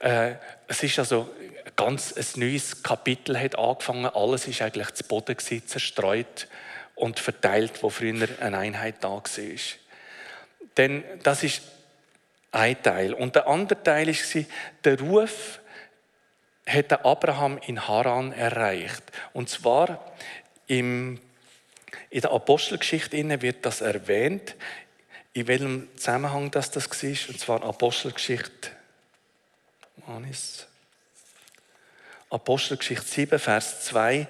Äh, 0.00 0.32
es 0.68 0.82
ist 0.82 0.98
also 0.98 1.30
ganz 1.76 2.12
ein 2.16 2.40
neues 2.40 2.82
Kapitel 2.82 3.38
hat 3.38 3.58
angefangen. 3.58 4.06
Alles 4.06 4.48
ist 4.48 4.62
eigentlich 4.62 4.92
zu 4.94 5.04
Boden 5.04 5.36
gewesen, 5.36 5.66
zerstreut 5.66 6.48
und 6.94 7.20
verteilt, 7.20 7.82
wo 7.82 7.90
früher 7.90 8.28
eine 8.40 8.58
Einheit 8.58 8.96
da 9.02 9.10
war. 9.10 9.22
Denn 10.76 11.04
das 11.22 11.42
ist 11.42 11.62
ein 12.50 12.82
Teil. 12.82 13.12
Und 13.12 13.34
der 13.34 13.46
andere 13.46 13.82
Teil 13.82 14.08
war, 14.08 14.44
der 14.84 15.00
Ruf 15.00 15.60
hat 16.66 17.04
Abraham 17.04 17.58
in 17.66 17.86
Haran 17.86 18.32
erreicht. 18.32 19.02
Und 19.32 19.48
zwar 19.48 20.12
im, 20.66 21.20
in 22.10 22.20
der 22.20 22.32
Apostelgeschichte 22.32 23.42
wird 23.42 23.64
das 23.64 23.82
erwähnt, 23.82 24.56
in 25.32 25.46
welchem 25.46 25.88
Zusammenhang 25.96 26.50
das, 26.50 26.70
das 26.70 26.90
war. 26.90 27.28
Und 27.28 27.38
zwar 27.38 27.62
Apostelgeschichte, 27.62 28.70
Apostelgeschichte 32.30 33.06
7, 33.06 33.38
Vers 33.38 33.84
2. 33.84 34.26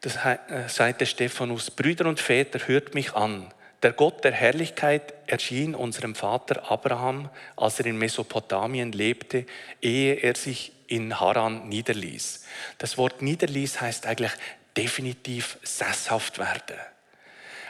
Das 0.00 0.16
äh, 0.16 0.38
sagt 0.68 1.00
der 1.00 1.06
Stephanus, 1.06 1.70
Brüder 1.70 2.06
und 2.06 2.20
Väter, 2.20 2.66
hört 2.66 2.94
mich 2.94 3.14
an. 3.14 3.52
Der 3.82 3.92
Gott 3.92 4.24
der 4.24 4.32
Herrlichkeit 4.32 5.14
erschien 5.26 5.74
unserem 5.74 6.14
Vater 6.14 6.70
Abraham, 6.70 7.30
als 7.56 7.80
er 7.80 7.86
in 7.86 7.98
Mesopotamien 7.98 8.92
lebte, 8.92 9.46
ehe 9.80 10.14
er 10.14 10.34
sich 10.36 10.72
in 10.86 11.18
Haran 11.18 11.68
niederließ. 11.68 12.44
Das 12.78 12.98
Wort 12.98 13.22
niederließ 13.22 13.80
heißt 13.80 14.06
eigentlich 14.06 14.32
definitiv 14.76 15.58
sesshaft 15.62 16.38
werden. 16.38 16.76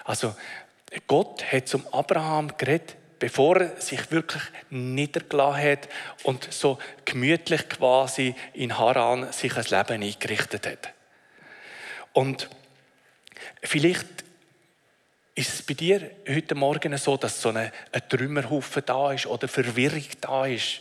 Also 0.05 0.35
Gott 1.07 1.45
hat 1.53 1.69
zum 1.69 1.87
Abraham 1.93 2.57
geredet, 2.57 2.97
bevor 3.21 3.61
er 3.61 3.81
sich 3.81 4.11
wirklich 4.11 4.43
niedergelassen 4.71 5.63
hat 5.63 5.89
und 6.25 6.53
so 6.53 6.79
gemütlich 7.05 7.69
quasi 7.69 8.35
in 8.55 8.77
Haran 8.77 9.31
sich 9.31 9.57
ein 9.57 9.65
Leben 9.65 10.03
eingerichtet 10.03 10.67
hat. 10.67 10.93
Und 12.13 12.51
vielleicht 13.63 14.25
ist 15.35 15.55
es 15.55 15.63
bei 15.63 15.75
dir 15.75 16.11
heute 16.29 16.55
Morgen 16.55 16.97
so, 16.97 17.17
dass 17.17 17.41
so 17.41 17.51
ein, 17.51 17.71
ein 17.93 18.09
Trümmerhaufen 18.09 18.83
da 18.85 19.13
ist 19.13 19.27
oder 19.27 19.47
Verwirrung 19.47 20.05
da 20.21 20.47
ist, 20.47 20.81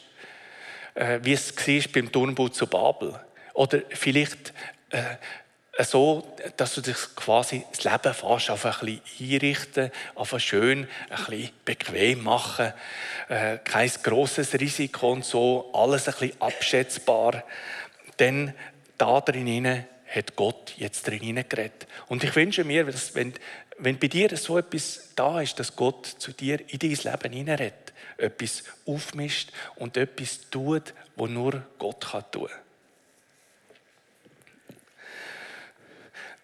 äh, 0.95 1.19
wie 1.21 1.33
es 1.33 1.55
war 1.55 1.91
beim 1.93 2.11
Turmbau 2.11 2.49
zu 2.49 2.67
Babel? 2.67 3.19
Oder 3.53 3.81
vielleicht 3.89 4.53
äh, 4.89 5.17
so, 5.85 6.35
dass 6.57 6.75
du 6.75 6.81
dich 6.81 6.97
quasi 7.15 7.65
das 7.71 7.83
Leben 7.83 8.13
fast 8.13 8.49
auf 8.49 8.65
ein 8.65 8.73
bisschen 8.79 9.01
einrichten, 9.33 9.91
auf 10.15 10.33
ein 10.33 10.39
schön, 10.39 10.87
ein 11.09 11.25
bisschen 11.25 11.49
bequem 11.63 12.23
machen, 12.23 12.73
äh, 13.29 13.59
kein 13.59 13.89
grosses 14.03 14.53
Risiko 14.53 15.11
und 15.11 15.23
so, 15.23 15.69
alles 15.73 16.07
ein 16.07 16.13
bisschen 16.13 16.41
abschätzbar. 16.41 17.43
Denn 18.19 18.53
da 18.97 19.21
drin 19.21 19.85
hat 20.07 20.35
Gott 20.35 20.73
jetzt 20.77 21.07
drin 21.07 21.43
geredet. 21.47 21.87
Und 22.07 22.23
ich 22.23 22.35
wünsche 22.35 22.63
mir, 22.63 22.85
dass 22.85 23.15
wenn, 23.15 23.33
wenn 23.77 23.99
bei 23.99 24.07
dir 24.07 24.35
so 24.37 24.57
etwas 24.57 25.13
da 25.15 25.39
ist, 25.41 25.59
dass 25.59 25.75
Gott 25.75 26.05
zu 26.05 26.33
dir 26.33 26.59
in 26.69 26.79
dein 26.79 26.89
Leben 26.91 27.33
hineinredet, 27.33 27.93
etwas 28.17 28.63
aufmischt 28.85 29.51
und 29.75 29.97
etwas 29.97 30.49
tut, 30.49 30.93
wo 31.15 31.27
nur 31.27 31.63
Gott 31.77 32.01
tun 32.01 32.47
kann. 32.47 32.68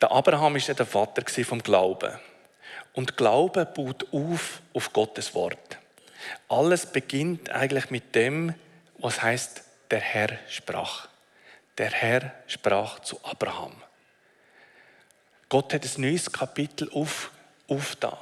Der 0.06 0.12
Abraham 0.12 0.54
war 0.54 0.76
der 0.76 0.86
Vater 0.86 1.44
vom 1.44 1.64
Glauben. 1.64 2.14
Und 2.94 3.18
Glaube 3.18 3.66
baut 3.66 4.06
auf 4.14 4.62
auf 4.72 4.94
Gottes 4.94 5.34
Wort. 5.34 5.80
Alles 6.48 6.86
beginnt 6.86 7.50
eigentlich 7.50 7.90
mit 7.90 8.14
dem, 8.14 8.54
was 9.00 9.24
heißt, 9.24 9.64
der 9.90 10.02
Herr 10.02 10.38
sprach 10.48 11.08
der 11.80 11.90
Herr 11.90 12.36
sprach 12.46 13.00
zu 13.00 13.20
Abraham. 13.24 13.74
Gott 15.50 15.74
hat 15.74 15.84
ein 15.84 16.02
neues 16.02 16.32
Kapitel 16.32 16.88
auf, 16.94 17.32
aufgetan. 17.68 18.16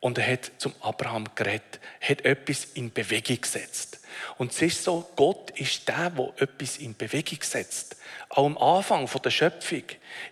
Und 0.00 0.16
er 0.16 0.32
hat 0.32 0.50
zum 0.56 0.74
Abraham 0.80 1.26
geredet, 1.34 1.78
hat 2.00 2.24
etwas 2.24 2.64
in 2.74 2.90
Bewegung 2.92 3.40
gesetzt. 3.40 4.00
Und 4.38 4.52
es 4.52 4.62
ist 4.62 4.84
so, 4.84 5.10
Gott 5.14 5.50
ist 5.50 5.86
der, 5.88 6.10
der 6.10 6.32
etwas 6.38 6.78
in 6.78 6.96
Bewegung 6.96 7.42
setzt. 7.42 7.96
Auch 8.30 8.46
am 8.46 8.56
Anfang 8.56 9.08
der 9.22 9.30
Schöpfung 9.30 9.82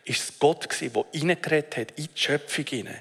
ist 0.04 0.22
es 0.22 0.38
Gott, 0.38 0.68
der 0.80 1.04
hineingeredet 1.12 1.76
hat 1.76 1.90
in 1.98 2.08
die 2.14 2.18
Schöpfung 2.18 2.64
hinein. 2.64 3.00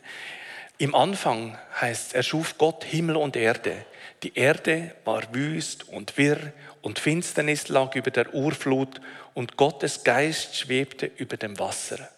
Im 0.77 0.93
Anfang 0.93 1.57
heißt 1.79 2.07
es, 2.07 2.13
er 2.13 2.24
schuf 2.24 2.57
Gott 2.57 2.83
Himmel 2.83 3.15
und 3.15 3.36
Erde. 3.36 3.86
Die 4.21 4.36
Erde 4.38 4.93
war 5.05 5.24
wüst 5.33 5.88
und 5.89 6.17
wirr 6.17 6.51
und 6.81 7.00
Finsternis 7.00 7.67
lag 7.69 7.95
über 7.95 8.12
der 8.12 8.33
Urflut 8.33 9.01
und 9.33 9.57
Gottes 9.57 10.03
Geist 10.03 10.55
schwebte 10.55 11.09
über 11.17 11.38
dem 11.38 11.57
Wasser. 11.57 12.09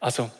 Also, 0.00 0.30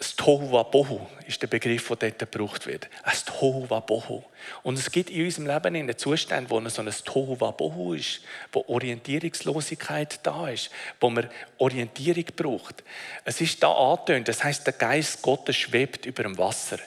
das 0.00 0.16
Tohu 0.16 0.50
Wabohu 0.50 0.98
ist 1.26 1.42
der 1.42 1.46
Begriff, 1.46 1.88
der 1.88 2.10
dort 2.10 2.18
gebraucht 2.18 2.66
wird. 2.66 2.88
Ein 3.02 3.16
Tohu 3.26 3.68
Wabohu. 3.68 4.22
Und 4.62 4.78
es 4.78 4.90
gibt 4.90 5.10
in 5.10 5.26
unserem 5.26 5.46
Leben 5.46 5.76
einen 5.76 5.98
Zustand, 5.98 6.48
wo 6.48 6.58
so 6.70 6.80
ein 6.80 6.90
Tohu 7.04 7.38
Wabohu 7.38 7.92
ist, 7.92 8.22
wo 8.50 8.64
Orientierungslosigkeit 8.66 10.20
da 10.22 10.48
ist, 10.48 10.70
wo 11.00 11.10
man 11.10 11.28
Orientierung 11.58 12.24
braucht. 12.34 12.82
Es 13.26 13.42
ist 13.42 13.62
da 13.62 13.70
angetönt, 13.72 14.28
das 14.28 14.42
heißt, 14.42 14.66
der 14.66 14.72
Geist 14.72 15.20
Gottes 15.20 15.56
schwebt 15.56 16.06
über 16.06 16.22
dem 16.22 16.38
Wasser, 16.38 16.78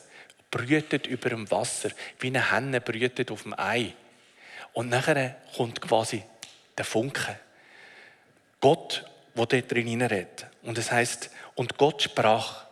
brütet 0.50 1.06
über 1.06 1.30
dem 1.30 1.52
Wasser, 1.52 1.92
wie 2.20 2.28
eine 2.28 2.52
Henne 2.52 2.82
brütet 2.82 3.30
auf 3.30 3.44
dem 3.44 3.54
Ei. 3.56 3.94
Und 4.74 4.90
nachher 4.90 5.36
kommt 5.56 5.82
quasi 5.82 6.24
der 6.76 6.86
Funke. 6.86 7.38
Gott, 8.60 9.06
wo 9.36 9.46
dort 9.46 9.72
drin 9.72 10.02
redet. 10.02 10.48
Und 10.64 10.80
es 10.80 10.92
heißt, 10.92 11.30
und 11.54 11.78
Gott 11.78 12.02
sprach, 12.02 12.63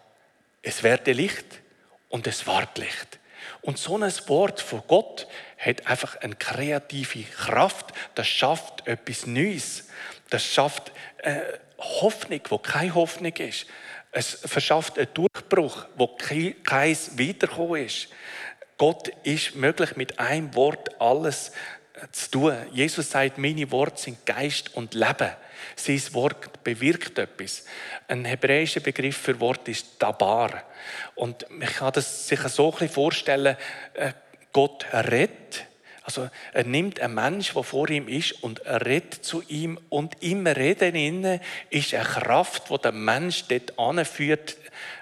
es 0.62 0.84
werde 0.84 1.14
Licht 1.14 1.62
und 2.10 2.28
es 2.28 2.46
ward 2.48 2.78
Licht. 2.78 3.20
Und 3.62 3.78
so 3.78 3.98
ein 3.98 4.12
Wort 4.28 4.60
von 4.60 4.82
Gott 4.88 5.28
hat 5.58 5.88
einfach 5.88 6.18
eine 6.18 6.36
kreative 6.36 7.24
Kraft. 7.24 7.94
Das 8.16 8.28
schafft 8.28 8.88
etwas 8.88 9.28
Neues. 9.28 9.88
Das 10.30 10.46
schafft 10.46 10.92
äh, 11.18 11.42
Hoffnung, 11.78 12.42
wo 12.50 12.58
keine 12.58 12.96
Hoffnung 12.96 13.36
ist. 13.36 13.68
Es 14.12 14.40
verschafft 14.46 14.98
einen 14.98 15.14
Durchbruch, 15.14 15.86
wo 15.96 16.08
kein 16.08 16.98
Wiederkommen 17.16 17.86
ist. 17.86 18.10
Gott 18.78 19.10
ist 19.24 19.56
möglich 19.56 19.96
mit 19.96 20.20
einem 20.20 20.54
Wort 20.56 21.00
alles 21.00 21.52
zu 22.12 22.32
tun. 22.32 22.56
Jesus 22.74 23.12
sagt, 23.12 23.38
meine 23.38 23.72
Worte 23.72 24.02
sind 24.02 24.26
Geist 24.26 24.76
und 24.76 24.94
Leben. 24.94 25.32
Sein 25.76 26.02
Wort 26.12 26.64
bewirkt 26.64 27.20
etwas. 27.20 27.66
Ein 28.08 28.26
hebräischer 28.26 28.80
Begriff 28.80 29.18
für 29.18 29.40
Wort 29.40 29.68
ist 29.68 29.88
Dabar. 30.00 30.64
Und 31.16 31.46
man 31.50 31.68
kann 31.68 31.94
das 31.94 32.28
sich 32.28 32.40
so 32.42 32.76
ein 32.80 32.90
vorstellen, 32.90 33.56
äh, 33.94 34.14
Gott 34.52 34.86
rettet. 34.92 35.68
Also 36.04 36.30
er 36.52 36.64
nimmt 36.64 37.00
einen 37.00 37.14
Mensch, 37.14 37.54
der 37.54 37.64
vor 37.64 37.90
ihm 37.90 38.08
ist, 38.08 38.44
und 38.44 38.60
er 38.66 38.86
redet 38.86 39.24
zu 39.24 39.44
ihm. 39.48 39.80
Und 39.90 40.22
im 40.22 40.48
Reden 40.48 40.96
innen 40.96 41.40
ist 41.70 41.94
eine 41.94 42.04
Kraft, 42.04 42.70
die 42.70 42.78
den 42.80 43.06
Mensch 43.06 43.46
dort 43.48 43.78
anführt, 43.78 44.58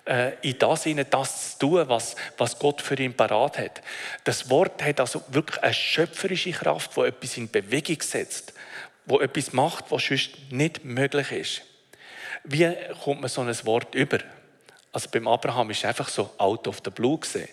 äh, 0.09 0.33
in 0.41 0.57
das 0.59 0.83
hinein, 0.83 1.05
das 1.09 1.51
zu 1.51 1.59
tun, 1.59 1.87
was, 1.87 2.15
was 2.37 2.59
Gott 2.59 2.81
für 2.81 2.95
ihn 2.95 3.13
parat 3.13 3.57
hat. 3.57 3.81
Das 4.23 4.49
Wort 4.49 4.83
hat 4.83 4.99
also 4.99 5.21
wirklich 5.29 5.61
eine 5.63 5.73
schöpferische 5.73 6.51
Kraft, 6.51 6.95
die 6.95 7.01
etwas 7.01 7.37
in 7.37 7.49
Bewegung 7.49 8.01
setzt 8.01 8.53
wo 9.09 9.19
etwas 9.19 9.53
macht, 9.53 9.85
was 9.89 10.05
sonst 10.05 10.29
nicht 10.51 10.85
möglich 10.85 11.31
ist. 11.31 11.61
Wie 12.43 12.71
kommt 13.03 13.21
man 13.21 13.29
so 13.29 13.41
ein 13.41 13.65
Wort 13.65 13.95
über? 13.95 14.19
Also 14.91 15.09
beim 15.11 15.27
Abraham 15.27 15.71
ist 15.71 15.83
einfach 15.83 16.07
so 16.07 16.31
out 16.37 16.67
of 16.67 16.81
the 16.85 16.91
blue 16.91 17.17
gesehen. 17.17 17.49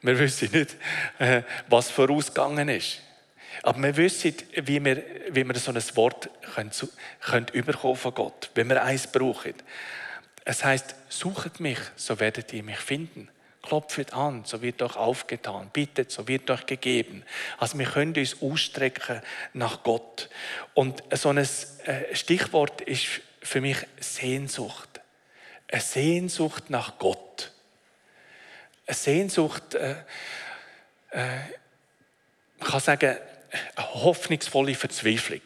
Wir 0.00 0.18
wissen 0.18 0.50
nicht, 0.52 0.76
äh, 1.18 1.42
was 1.68 1.90
vorausgegangen 1.90 2.68
ist. 2.70 3.00
Aber 3.62 3.82
wir 3.82 3.96
wissen, 3.96 4.34
wie 4.54 4.84
wir, 4.84 5.02
wie 5.30 5.44
wir 5.44 5.54
so 5.56 5.70
ein 5.70 5.96
Wort 5.96 6.28
können, 6.54 6.72
können 7.20 7.46
überkommen 7.52 7.96
von 7.96 8.14
Gott, 8.14 8.50
wenn 8.54 8.68
wir 8.68 8.82
eins 8.82 9.06
brauchen. 9.06 9.54
Es 10.44 10.62
heißt, 10.62 10.94
suchet 11.08 11.60
mich, 11.60 11.78
so 11.96 12.20
werdet 12.20 12.52
ihr 12.52 12.62
mich 12.62 12.78
finden. 12.78 13.28
Klopft 13.62 14.12
an, 14.12 14.44
so 14.44 14.60
wird 14.60 14.82
euch 14.82 14.96
aufgetan. 14.96 15.70
Bittet, 15.72 16.10
so 16.10 16.28
wird 16.28 16.50
euch 16.50 16.66
gegeben. 16.66 17.24
Also 17.56 17.78
wir 17.78 17.86
können 17.86 18.14
uns 18.14 18.42
ausstrecken 18.42 19.22
nach 19.54 19.82
Gott. 19.82 20.28
Und 20.74 21.02
so 21.12 21.30
ein 21.30 21.38
äh, 21.38 21.46
Stichwort 22.14 22.82
ist 22.82 23.06
für 23.40 23.62
mich 23.62 23.78
Sehnsucht. 23.98 25.00
Eine 25.68 25.80
Sehnsucht 25.80 26.68
nach 26.68 26.98
Gott. 26.98 27.52
Eine 28.86 28.94
Sehnsucht, 28.94 29.74
äh, 29.74 29.92
äh, 31.12 31.38
ich 32.58 32.66
kann 32.66 32.80
sagen, 32.80 33.16
eine 33.76 33.94
hoffnungsvolle 33.94 34.74
Verzweiflung. 34.74 35.40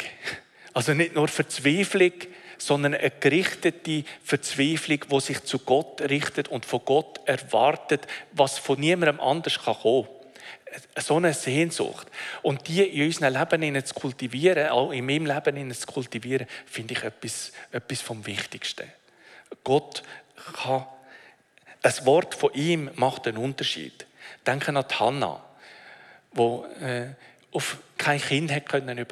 Also 0.74 0.92
nicht 0.92 1.14
nur 1.14 1.28
Verzweiflung, 1.28 2.12
sondern 2.58 2.94
eine 2.94 3.10
gerichtete 3.10 4.04
Verzweiflung, 4.22 5.04
die 5.10 5.20
sich 5.20 5.42
zu 5.44 5.58
Gott 5.60 6.02
richtet 6.02 6.48
und 6.48 6.66
von 6.66 6.80
Gott 6.84 7.20
erwartet, 7.24 8.06
was 8.32 8.58
von 8.58 8.80
niemandem 8.80 9.20
anders 9.20 9.58
kommen 9.58 10.04
kann 10.04 10.18
so 10.96 11.16
eine 11.16 11.32
Sehnsucht. 11.32 12.08
Und 12.42 12.68
die 12.68 12.82
in 12.82 13.06
unserem 13.06 13.34
Leben 13.34 13.84
zu 13.84 13.94
kultivieren, 13.94 14.68
auch 14.68 14.92
in 14.92 15.06
meinem 15.06 15.26
Leben 15.26 15.72
zu 15.72 15.86
kultivieren, 15.86 16.46
finde 16.66 16.94
ich 16.94 17.02
etwas, 17.02 17.52
etwas 17.72 18.00
vom 18.00 18.24
Wichtigsten. 18.26 18.90
Gott 19.64 20.02
kann, 20.62 20.86
ein 21.82 22.06
Wort 22.06 22.34
von 22.34 22.52
ihm 22.54 22.90
macht 22.94 23.26
einen 23.26 23.38
Unterschied. 23.38 24.06
Denken 24.46 24.76
an 24.76 24.84
die 24.90 24.94
Hannah, 24.94 25.44
die 26.32 26.84
äh, 26.84 27.08
auf 27.52 27.78
kein 27.96 28.20
Kind 28.20 28.52
hat 28.52 28.68
können. 28.68 29.06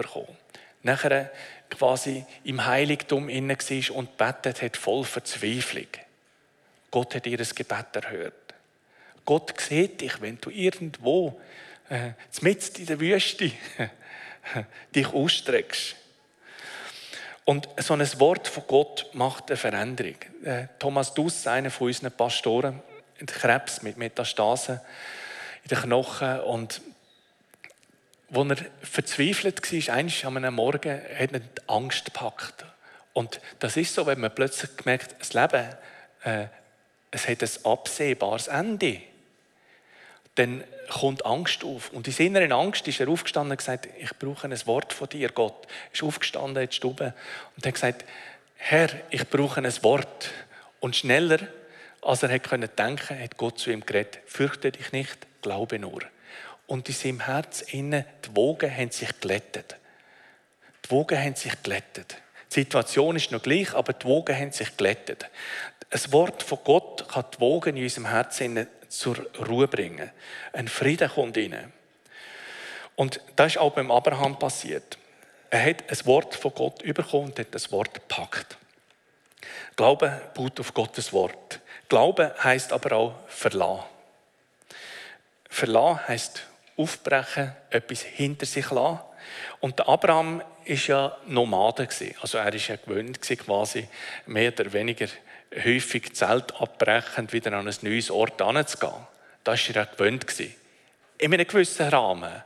Nachher 0.82 1.30
quasi 1.70 2.24
im 2.44 2.64
Heiligtum 2.64 3.28
inne 3.28 3.56
war 3.56 3.96
und 3.96 4.16
betet 4.16 4.62
hat 4.62 4.76
voll 4.76 5.04
Verzweiflung. 5.04 5.88
Gott 6.90 7.14
hat 7.14 7.26
ihr 7.26 7.38
Gebet 7.38 7.94
erhört. 7.94 8.54
Gott 9.24 9.60
sieht 9.60 10.00
dich, 10.00 10.20
wenn 10.20 10.38
du 10.40 10.50
irgendwo 10.50 11.40
äh, 11.90 12.12
mitten 12.40 12.80
in 12.80 12.86
der 12.86 13.00
Wüste 13.00 13.50
dich 14.94 15.06
ausstreckst. 15.08 15.96
Und 17.44 17.68
so 17.78 17.94
ein 17.94 18.20
Wort 18.20 18.48
von 18.48 18.64
Gott 18.66 19.10
macht 19.12 19.50
eine 19.50 19.56
Veränderung. 19.56 20.16
Äh, 20.44 20.66
Thomas 20.78 21.14
Duss, 21.14 21.46
einer 21.46 21.70
von 21.70 21.88
unseren 21.88 22.12
Pastoren, 22.12 22.82
Krebs 23.26 23.82
mit 23.82 23.96
Metastasen 23.96 24.80
in 25.62 25.68
den 25.68 25.78
Knochen 25.78 26.40
und 26.40 26.80
wo 28.28 28.44
er 28.44 28.56
verzweifelt 28.82 29.72
war, 29.72 29.94
eines 29.94 30.24
an 30.24 30.36
einem 30.36 30.54
Morgen, 30.54 31.00
hat 31.18 31.32
ihn 31.32 31.42
die 31.56 31.68
Angst 31.68 32.06
gepackt. 32.06 32.64
Und 33.12 33.40
das 33.60 33.76
ist 33.76 33.94
so, 33.94 34.06
wenn 34.06 34.20
man 34.20 34.34
plötzlich 34.34 34.70
merkt, 34.84 35.14
das 35.20 35.32
Leben, 35.32 35.64
äh, 36.24 36.46
es 37.10 37.28
hat 37.28 37.42
ein 37.42 37.64
absehbares 37.64 38.48
Ende. 38.48 39.00
Dann 40.34 40.64
kommt 40.90 41.24
Angst 41.24 41.64
auf. 41.64 41.90
Und 41.92 42.06
in 42.08 42.12
seiner 42.12 42.54
Angst 42.54 42.86
ist 42.88 43.00
er 43.00 43.08
aufgestanden 43.08 43.52
und 43.52 43.58
gesagt, 43.58 43.88
ich 43.98 44.10
brauche 44.18 44.46
ein 44.46 44.66
Wort 44.66 44.92
von 44.92 45.08
dir, 45.08 45.30
Gott. 45.30 45.66
Er 45.66 45.94
ist 45.94 46.02
aufgestanden 46.02 46.62
in 46.62 46.68
die 46.68 46.76
Stube 46.76 47.14
und 47.56 47.64
hat 47.64 47.74
gesagt, 47.74 48.04
Herr, 48.56 48.90
ich 49.10 49.26
brauche 49.30 49.60
ein 49.60 49.82
Wort. 49.82 50.30
Und 50.80 50.94
schneller, 50.94 51.38
als 52.02 52.22
er 52.22 52.28
hätte 52.28 52.58
denken 52.58 53.06
konnte, 53.08 53.22
hat 53.22 53.36
Gott 53.38 53.58
zu 53.58 53.70
ihm 53.70 53.86
geredet, 53.86 54.18
fürchte 54.26 54.72
dich 54.72 54.92
nicht, 54.92 55.26
glaube 55.40 55.78
nur 55.78 56.02
und 56.66 56.88
in 56.88 56.94
seinem 56.94 57.20
Herz 57.20 57.62
innen, 57.62 58.04
die 58.24 58.36
Wogen 58.36 58.74
haben 58.74 58.90
sich 58.90 59.20
glättet. 59.20 59.76
Die 60.84 60.90
Wogen 60.90 61.18
haben 61.18 61.34
sich 61.34 61.62
glättet. 61.62 62.16
Die 62.50 62.60
Situation 62.60 63.16
ist 63.16 63.32
noch 63.32 63.42
gleich, 63.42 63.74
aber 63.74 63.92
die 63.92 64.06
Wogen 64.06 64.36
haben 64.36 64.52
sich 64.52 64.76
glättet. 64.76 65.26
Ein 65.90 66.12
Wort 66.12 66.42
von 66.42 66.58
Gott 66.64 67.08
kann 67.08 67.24
die 67.34 67.40
Wogen 67.40 67.76
in 67.76 67.84
unserem 67.84 68.08
Herzen 68.08 68.66
zur 68.88 69.18
Ruhe 69.48 69.68
bringen. 69.68 70.10
Ein 70.52 70.68
Frieden 70.68 71.08
kommt 71.08 71.36
rein. 71.36 71.72
Und 72.96 73.20
das 73.36 73.52
ist 73.52 73.58
auch 73.58 73.72
beim 73.72 73.90
Abraham 73.90 74.38
passiert. 74.38 74.98
Er 75.50 75.64
hat 75.64 75.88
ein 75.88 76.06
Wort 76.06 76.34
von 76.34 76.52
Gott 76.54 76.82
bekommen 76.82 77.26
und 77.26 77.38
hat 77.38 77.54
das 77.54 77.70
Wort 77.70 77.94
gepackt. 77.94 78.56
Glaube 79.76 80.20
baut 80.34 80.58
auf 80.58 80.74
Gottes 80.74 81.12
Wort. 81.12 81.60
Glaube 81.88 82.34
heißt 82.42 82.72
aber 82.72 82.96
auch 82.96 83.14
verlassen. 83.28 83.84
Verlassen 85.48 86.08
heißt 86.08 86.46
aufbrechen, 86.76 87.52
etwas 87.70 88.02
hinter 88.02 88.46
sich 88.46 88.70
lassen. 88.70 89.00
Und 89.60 89.78
der 89.78 89.88
Abraham 89.88 90.42
ist 90.64 90.86
ja 90.88 91.16
Nomade 91.26 91.88
also 92.20 92.38
er 92.38 92.52
ist 92.54 92.68
ja 92.68 92.76
gewöhnt 92.76 93.20
quasi 93.20 93.88
mehr 94.26 94.52
oder 94.52 94.72
weniger 94.72 95.08
häufig 95.64 96.14
Zelt 96.14 96.54
abbrechend 96.60 97.32
wieder 97.32 97.52
an 97.52 97.68
ein 97.68 97.74
neues 97.82 98.10
Ort 98.10 98.40
anzugehen. 98.42 99.06
Das 99.44 99.68
war 99.68 99.76
er 99.76 99.86
gewöhnt 99.86 100.26
In 101.18 101.32
einem 101.32 101.46
gewissen 101.46 101.88
Rahmen. 101.88 102.42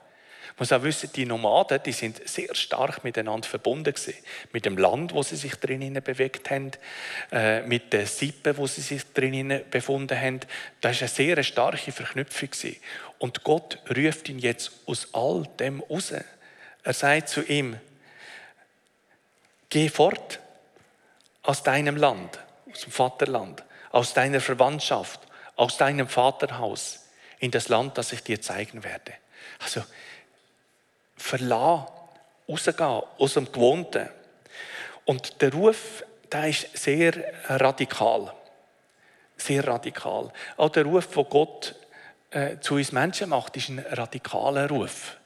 Man 0.60 0.66
muss 0.66 0.72
auch 0.72 0.82
wissen, 0.82 1.10
die 1.14 1.24
Nomaden, 1.24 1.82
die 1.82 1.92
sind 1.92 2.28
sehr 2.28 2.54
stark 2.54 3.02
miteinander 3.02 3.48
verbunden 3.48 3.94
gewesen. 3.94 4.12
Mit 4.52 4.66
dem 4.66 4.76
Land, 4.76 5.14
wo 5.14 5.22
sie 5.22 5.36
sich 5.36 5.54
drinnen 5.54 6.02
bewegt 6.02 6.50
haben, 6.50 6.72
äh, 7.32 7.62
mit 7.62 7.94
den 7.94 8.04
Sippen, 8.04 8.58
wo 8.58 8.66
sie 8.66 8.82
sich 8.82 9.10
drinnen 9.14 9.62
befunden 9.70 10.20
haben. 10.20 10.40
Das 10.82 10.96
war 10.96 11.00
eine 11.00 11.08
sehr 11.08 11.42
starke 11.42 11.92
Verknüpfung 11.92 12.50
gewesen. 12.50 12.76
Und 13.20 13.44
Gott 13.44 13.78
ruft 13.94 14.30
ihn 14.30 14.38
jetzt 14.38 14.72
aus 14.87 15.09
all 15.12 15.46
dem 15.59 15.83
raus. 15.83 16.14
Er 16.83 16.92
sagt 16.94 17.28
zu 17.28 17.42
ihm, 17.42 17.78
geh 19.68 19.90
fort 19.90 20.40
aus 21.42 21.62
deinem 21.62 21.96
Land, 21.96 22.38
aus 22.72 22.80
dem 22.80 22.92
Vaterland, 22.92 23.62
aus 23.92 24.14
deiner 24.14 24.40
Verwandtschaft, 24.40 25.20
aus 25.54 25.76
deinem 25.76 26.09
Vaterhaus, 26.09 27.09
in 27.40 27.50
das 27.50 27.68
Land, 27.68 27.98
das 27.98 28.12
ich 28.12 28.22
dir 28.22 28.40
zeigen 28.40 28.85
werde. 28.85 29.12
Also, 29.59 29.85
verlassen, 31.18 31.88
rausgehen 32.48 33.02
aus 33.18 33.35
dem 33.35 33.52
Gewohnten. 33.52 34.09
Und 35.04 35.42
der 35.42 35.52
Ruf, 35.52 36.04
der 36.33 36.48
ist 36.48 36.74
sehr 36.74 37.12
radikal. 37.48 38.33
Sehr 39.37 39.66
radikal. 39.66 40.33
Auch 40.56 40.70
der 40.70 40.85
Ruf 40.85 41.04
von 41.04 41.28
Gott 41.28 41.74
äh, 42.30 42.58
zu 42.60 42.74
uns 42.74 42.92
Menschen 42.92 43.30
macht, 43.30 43.56
ist 43.56 43.68
ein 43.68 43.78
radikaler 43.78 44.68
Ruf. 44.68 45.16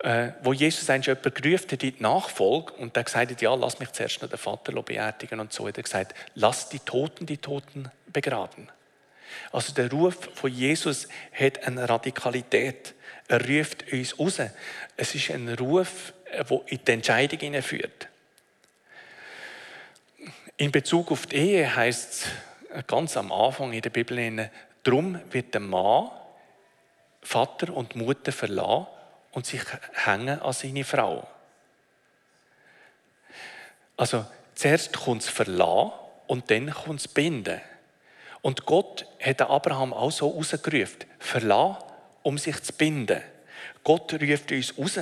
Äh, 0.00 0.32
wo 0.42 0.52
Jesus 0.52 0.88
eigentlich 0.90 1.06
jemanden 1.06 1.34
gerufen 1.34 1.70
hat 1.72 1.82
in 1.82 1.96
die 1.96 2.02
Nachfolge 2.02 2.72
und 2.74 2.94
der 2.94 3.02
gesagt 3.02 3.32
hat, 3.32 3.42
ja, 3.42 3.52
lass 3.54 3.80
mich 3.80 3.90
zuerst 3.90 4.22
noch 4.22 4.28
den 4.28 4.38
Vater 4.38 4.72
beerdigen 4.80 5.40
und 5.40 5.52
so, 5.52 5.66
hat 5.66 5.76
er 5.76 5.82
gesagt, 5.82 6.14
lass 6.34 6.68
die 6.68 6.78
Toten 6.78 7.26
die 7.26 7.38
Toten 7.38 7.90
begraben. 8.06 8.68
Also 9.50 9.72
der 9.72 9.90
Ruf 9.90 10.28
von 10.34 10.52
Jesus 10.52 11.08
hat 11.32 11.66
eine 11.66 11.88
Radikalität. 11.88 12.94
Er 13.26 13.46
ruft 13.46 13.92
uns 13.92 14.18
raus. 14.18 14.40
Es 14.96 15.14
ist 15.14 15.30
ein 15.30 15.48
Ruf, 15.54 16.12
der 16.32 16.60
in 16.66 16.80
die 16.86 16.92
Entscheidung 16.92 17.40
hineinführt. 17.40 18.08
In 20.56 20.72
Bezug 20.72 21.10
auf 21.10 21.26
die 21.26 21.36
Ehe 21.36 21.76
heißt 21.76 22.26
es 22.70 22.86
ganz 22.86 23.16
am 23.16 23.32
Anfang 23.32 23.72
in 23.72 23.82
der 23.82 23.90
Bibel, 23.90 24.50
darum 24.88 25.20
wird 25.30 25.52
der 25.52 25.60
Mann 25.60 26.10
Vater 27.20 27.74
und 27.74 27.94
Mutter 27.94 28.32
verlassen 28.32 28.86
und 29.32 29.44
sich 29.44 29.60
hängen 29.92 30.40
an 30.40 30.52
seine 30.52 30.84
Frau. 30.84 31.28
Also 33.96 34.24
zuerst 34.54 34.96
kommt 34.96 35.22
es 35.22 35.28
verlassen 35.28 35.92
und 36.26 36.50
dann 36.50 36.70
kommt 36.70 37.00
es 37.00 37.08
binden. 37.08 37.60
Und 38.40 38.64
Gott 38.64 39.06
hat 39.20 39.42
Abraham 39.42 39.92
auch 39.92 40.12
so 40.12 40.28
rausgerufen, 40.28 41.04
verlassen, 41.18 41.84
um 42.22 42.38
sich 42.38 42.62
zu 42.62 42.72
binden. 42.72 43.20
Gott 43.84 44.12
ruft 44.14 44.52
uns 44.52 44.78
raus, 44.78 45.00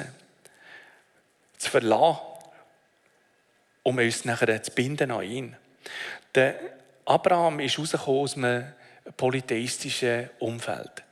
zu 1.59 1.71
verlassen, 1.71 2.19
um 3.85 3.99
uns 3.99 4.25
nachher 4.25 4.63
zu 4.63 4.73
binden 4.73 5.13
an 5.13 5.23
ihn. 5.23 5.57
Der 6.35 6.59
Abraham 7.05 7.61
ist 7.61 7.79
rausgekommen 7.79 8.21
aus 8.23 8.37
einem 8.37 8.73
polytheistischen 9.17 10.31
Umfeld. 10.39 11.05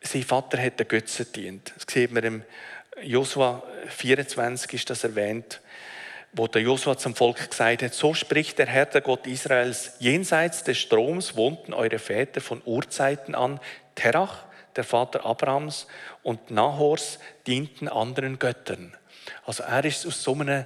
Sein 0.00 0.22
Vater 0.22 0.62
hat 0.62 0.78
den 0.78 0.88
Götzen 0.88 1.26
gedient. 1.26 1.72
Das 1.74 1.92
sieht 1.92 2.12
man 2.12 2.24
im 2.24 2.42
Josua 3.02 3.62
24 3.88 4.74
ist 4.74 4.90
das 4.90 5.04
erwähnt 5.04 5.60
wo 6.32 6.46
der 6.46 6.62
Josua 6.62 6.96
zum 6.96 7.14
Volk 7.14 7.50
gesagt 7.50 7.82
hat, 7.82 7.94
so 7.94 8.14
spricht 8.14 8.58
der 8.58 8.66
Herr, 8.66 8.86
der 8.86 9.00
Gott 9.00 9.26
Israels, 9.26 9.92
jenseits 9.98 10.62
des 10.62 10.78
Stroms 10.78 11.36
wohnten 11.36 11.72
eure 11.72 11.98
Väter 11.98 12.40
von 12.40 12.62
Urzeiten 12.64 13.34
an, 13.34 13.60
Terach, 13.94 14.44
der 14.76 14.84
Vater 14.84 15.24
Abrahams, 15.24 15.86
und 16.22 16.50
Nahors 16.50 17.18
dienten 17.46 17.88
anderen 17.88 18.38
Göttern. 18.38 18.94
Also 19.46 19.62
er 19.62 19.84
ist 19.84 20.06
aus 20.06 20.22
so 20.22 20.34
einem 20.34 20.64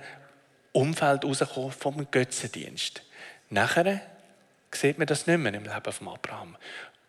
Umfeld 0.72 1.24
rausgekommen 1.24 1.72
vom 1.72 2.10
Götzendienst. 2.10 3.02
Nachher 3.48 4.00
sieht 4.74 4.98
man 4.98 5.06
das 5.06 5.26
nicht 5.26 5.38
mehr 5.38 5.54
im 5.54 5.64
Leben 5.64 5.92
von 5.92 6.08
Abraham. 6.08 6.56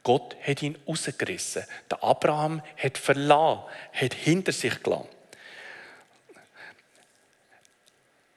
Gott 0.04 0.36
hat 0.46 0.62
ihn 0.62 0.78
rausgerissen. 0.88 1.64
Der 1.90 2.04
Abraham 2.04 2.62
hat 2.78 2.98
verlassen, 2.98 3.64
hat 3.94 4.14
hinter 4.14 4.52
sich 4.52 4.84
gelassen. 4.84 5.08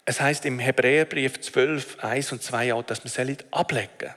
Es 0.05 0.21
heißt 0.21 0.45
im 0.47 0.61
Hebräerbrief 0.61 1.41
12, 1.41 2.05
1 2.05 2.33
und 2.33 2.43
2 2.43 2.75
auch, 2.75 2.85
dass 2.85 3.01
man 3.01 3.29
es 3.29 3.39
ablegen 3.51 3.91
soll. 4.01 4.15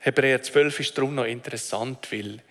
Hebräer 0.00 0.42
12 0.42 0.80
ist 0.80 0.98
darum 0.98 1.14
noch 1.14 1.24
interessant, 1.24 2.12
weil 2.12 2.42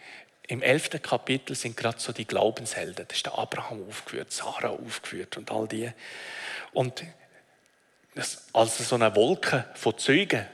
im 0.48 0.62
11. 0.62 1.02
Kapitel 1.02 1.56
sind 1.56 1.78
gerade 1.78 2.00
so 2.00 2.12
die 2.12 2.26
Glaubenshelden. 2.26 3.06
Da 3.08 3.14
ist 3.14 3.26
der 3.26 3.38
Abraham 3.38 3.88
aufgeführt, 3.88 4.32
Sarah 4.32 4.70
aufgeführt 4.70 5.38
und 5.38 5.52
all 5.52 5.68
die. 5.68 5.92
Und 6.74 7.04
also 8.52 8.84
so 8.84 8.96
eine 8.96 9.16
Wolke 9.16 9.66
von 9.76 9.98
Zeugen, 9.98 10.46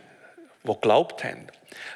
die 0.64 0.76
glaubt 0.82 1.24
haben. 1.24 1.48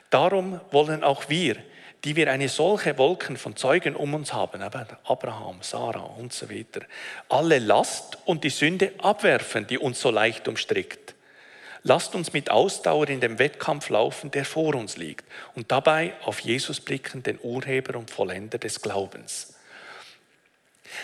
Darum 0.09 0.59
wollen 0.71 1.03
auch 1.03 1.29
wir, 1.29 1.57
die 2.03 2.15
wir 2.15 2.31
eine 2.31 2.49
solche 2.49 2.97
Wolken 2.97 3.35
von 3.35 3.55
Zeugen 3.55 3.95
um 3.95 4.13
uns 4.13 4.31
haben, 4.31 4.61
Abraham, 4.61 5.57
Sarah 5.61 6.01
und 6.17 6.33
so 6.33 6.49
weiter, 6.49 6.81
alle 7.29 7.59
Last 7.59 8.19
und 8.25 8.43
die 8.43 8.51
Sünde 8.51 8.93
abwerfen, 8.99 9.65
die 9.65 9.79
uns 9.79 9.99
so 9.99 10.11
leicht 10.11 10.47
umstrickt. 10.47 11.15
Lasst 11.81 12.15
uns 12.15 12.33
mit 12.33 12.49
Ausdauer 12.49 13.09
in 13.09 13.21
dem 13.21 13.37
Wettkampf 13.37 13.89
laufen, 13.89 14.31
der 14.31 14.45
vor 14.45 14.73
uns 14.75 14.97
liegt, 14.97 15.25
und 15.53 15.71
dabei 15.71 16.13
auf 16.23 16.39
Jesus 16.39 16.79
blicken, 16.79 17.21
den 17.21 17.39
Urheber 17.41 17.97
und 17.97 18.09
Vollender 18.09 18.57
des 18.57 18.81
Glaubens. 18.81 19.53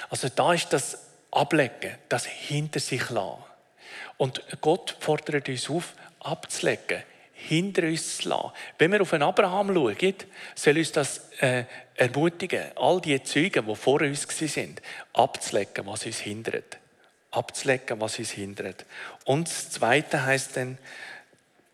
Also 0.10 0.30
da 0.30 0.54
ist 0.54 0.74
das 0.74 1.06
Ablecken, 1.32 1.98
das 2.10 2.26
hinter 2.26 2.80
sich 2.80 3.10
lassen. 3.10 3.44
Und 4.18 4.44
Gott 4.62 4.96
fordert 5.00 5.50
uns 5.50 5.70
auf, 5.70 5.94
abzulegen, 6.20 7.04
hinter 7.48 7.84
uns 7.84 8.18
zu 8.18 8.30
lassen. 8.30 8.52
Wenn 8.78 8.92
wir 8.92 9.02
auf 9.02 9.14
einen 9.14 9.24
Abraham 9.24 9.74
schauen, 9.74 10.16
soll 10.56 10.78
uns 10.78 10.92
das 10.92 11.30
äh, 11.40 11.66
ermutigen, 11.96 12.64
all 12.76 13.02
die 13.02 13.22
Zeugen, 13.24 13.66
die 13.66 13.76
vor 13.76 14.02
uns 14.02 14.28
sind, 14.28 14.82
abzulegen, 15.14 15.86
was 15.86 16.06
uns 16.06 16.20
hindert. 16.20 16.78
Abzulegen, 17.32 18.00
was 18.02 18.20
uns 18.20 18.32
hindert. 18.32 18.86
Und 19.26 19.48
das 19.48 19.70
Zweite 19.72 20.26
heißt 20.26 20.58
dann, 20.58 20.78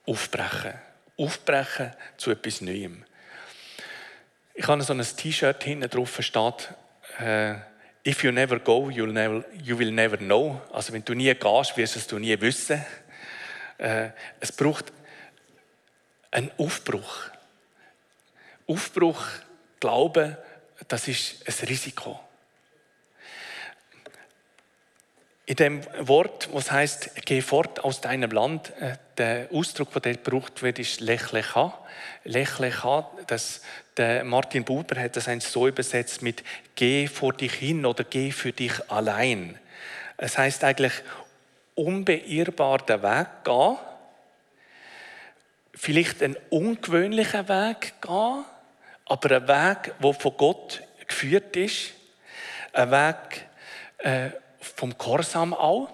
aufbrechen. 0.06 0.74
Aufbrechen 1.18 1.94
zu 2.18 2.32
etwas 2.32 2.62
Neuem. 2.62 3.04
Ich 4.54 4.68
habe 4.68 4.82
so 4.84 4.94
ein 4.94 5.02
T-Shirt 5.02 5.64
hinten 5.64 5.90
drauf, 5.90 6.18
steht, 6.22 6.70
äh, 7.20 7.56
If 8.08 8.24
you 8.24 8.32
never 8.32 8.58
go, 8.58 8.90
you'll 8.90 9.12
never, 9.12 9.44
you 9.62 9.78
will 9.78 9.92
never 9.92 10.16
know. 10.16 10.62
Also 10.72 10.94
wenn 10.94 11.04
du 11.04 11.14
nie 11.14 11.34
gehst, 11.34 11.76
wirst 11.76 11.96
du 12.10 12.16
es 12.16 12.22
nie 12.22 12.40
wissen. 12.40 12.82
Äh, 13.78 14.12
es 14.40 14.54
braucht 14.54 14.94
ein 16.32 16.52
Aufbruch. 16.58 17.30
Aufbruch, 18.68 19.24
Glauben, 19.80 20.36
das 20.88 21.08
ist 21.08 21.48
ein 21.48 21.68
Risiko. 21.68 22.20
In 25.46 25.56
dem 25.56 25.82
Wort, 26.00 26.50
was 26.52 26.72
heißt, 26.72 27.26
geh 27.26 27.40
fort 27.40 27.80
aus 27.80 28.02
deinem 28.02 28.32
Land, 28.32 28.74
äh, 28.82 28.98
der 29.18 29.48
Ausdruck, 29.54 29.94
der 30.02 30.16
gebraucht 30.16 30.62
wird, 30.62 30.78
ist 30.78 31.00
lechlecha. 31.00 31.74
Lechlecha, 32.26 33.10
das, 33.28 33.62
der 33.96 34.26
Martin 34.26 34.66
Buber 34.66 35.00
hat 35.00 35.16
das 35.16 35.30
so 35.40 35.66
übersetzt 35.68 36.22
mit 36.22 36.44
geh 36.76 37.08
vor 37.08 37.32
dich 37.32 37.54
hin 37.54 37.86
oder 37.86 38.04
geh 38.04 38.32
für 38.32 38.52
dich 38.52 38.92
allein. 38.92 39.58
Es 40.18 40.38
heißt 40.38 40.66
eigentlich 40.66 40.94
unbeirrbar 41.76 42.80
den 42.80 43.02
Weg 43.02 43.28
gehen 43.46 43.78
vielleicht 45.78 46.24
einen 46.24 46.38
ungewöhnlichen 46.50 47.48
Weg 47.48 47.94
gehen, 48.02 48.46
aber 49.06 49.36
einen 49.36 49.48
Weg, 49.48 49.94
der 50.02 50.14
von 50.14 50.38
Gott 50.38 50.82
geführt 51.08 51.56
ist. 51.56 51.92
Ein 52.74 52.92
Weg 52.92 53.46
äh, 54.00 54.30
vom 54.60 54.98
Gehorsam 54.98 55.54
auch. 55.54 55.90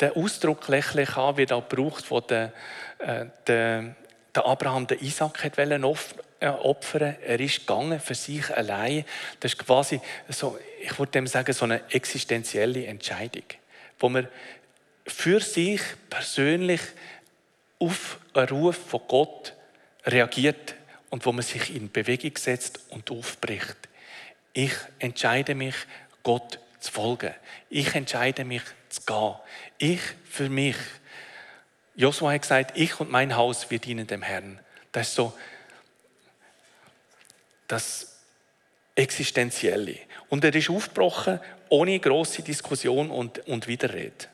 Der 0.00 0.16
Ausdruck 0.16 0.68
lächlich 0.68 1.16
an 1.16 1.36
wird 1.36 1.52
auch 1.52 1.68
gebraucht, 1.68 2.10
wo 2.10 2.20
der, 2.20 2.52
äh, 2.98 3.26
der, 3.46 3.96
der 4.34 4.46
Abraham 4.46 4.86
den 4.86 5.00
Isaac 5.00 5.44
hat 5.44 5.58
äh, 5.58 6.48
opfern. 6.48 7.16
Er 7.24 7.40
ist 7.40 7.66
gegangen 7.66 8.00
für 8.00 8.14
sich 8.14 8.54
allein. 8.54 9.04
Das 9.40 9.52
ist 9.52 9.58
quasi 9.58 10.00
so, 10.28 10.58
ich 10.80 10.98
würde 10.98 11.12
dem 11.12 11.26
sagen, 11.26 11.52
so 11.52 11.64
eine 11.64 11.82
existenzielle 11.90 12.86
Entscheidung, 12.86 13.44
wo 13.98 14.08
man 14.08 14.28
für 15.06 15.40
sich 15.40 15.80
persönlich 16.10 16.80
auf 17.78 18.18
einen 18.34 18.48
Ruf 18.48 18.76
von 18.76 19.00
Gott 19.08 19.54
reagiert 20.04 20.74
und 21.10 21.24
wo 21.26 21.32
man 21.32 21.42
sich 21.42 21.74
in 21.74 21.90
Bewegung 21.90 22.36
setzt 22.36 22.80
und 22.90 23.10
aufbricht. 23.10 23.76
Ich 24.52 24.72
entscheide 24.98 25.54
mich, 25.54 25.74
Gott 26.22 26.58
zu 26.80 26.92
folgen. 26.92 27.34
Ich 27.68 27.94
entscheide 27.94 28.44
mich 28.44 28.62
zu 28.88 29.02
gehen. 29.02 29.34
Ich 29.78 30.00
für 30.28 30.48
mich. 30.48 30.76
Josua 31.94 32.32
hat 32.32 32.42
gesagt, 32.42 32.76
ich 32.76 32.98
und 33.00 33.10
mein 33.10 33.36
Haus, 33.36 33.70
wir 33.70 33.78
dienen 33.78 34.06
dem 34.06 34.22
Herrn. 34.22 34.60
Das 34.92 35.08
ist 35.08 35.14
so 35.14 35.36
das 37.68 38.20
Existenzielle. 38.94 39.98
Und 40.28 40.44
er 40.44 40.54
ist 40.54 40.70
aufgebrochen, 40.70 41.40
ohne 41.68 41.98
große 41.98 42.42
Diskussion 42.42 43.10
und, 43.10 43.40
und 43.46 43.66
Widerrede. 43.66 44.28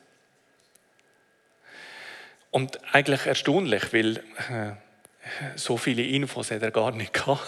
Und 2.53 2.77
eigentlich 2.93 3.25
erstaunlich, 3.25 3.91
weil 3.93 4.17
äh, 4.17 4.73
so 5.55 5.75
viele 5.75 6.03
Infos 6.03 6.51
hat 6.51 6.61
er 6.61 6.69
gar 6.69 6.91
nicht 6.91 7.11
gehabt. 7.13 7.41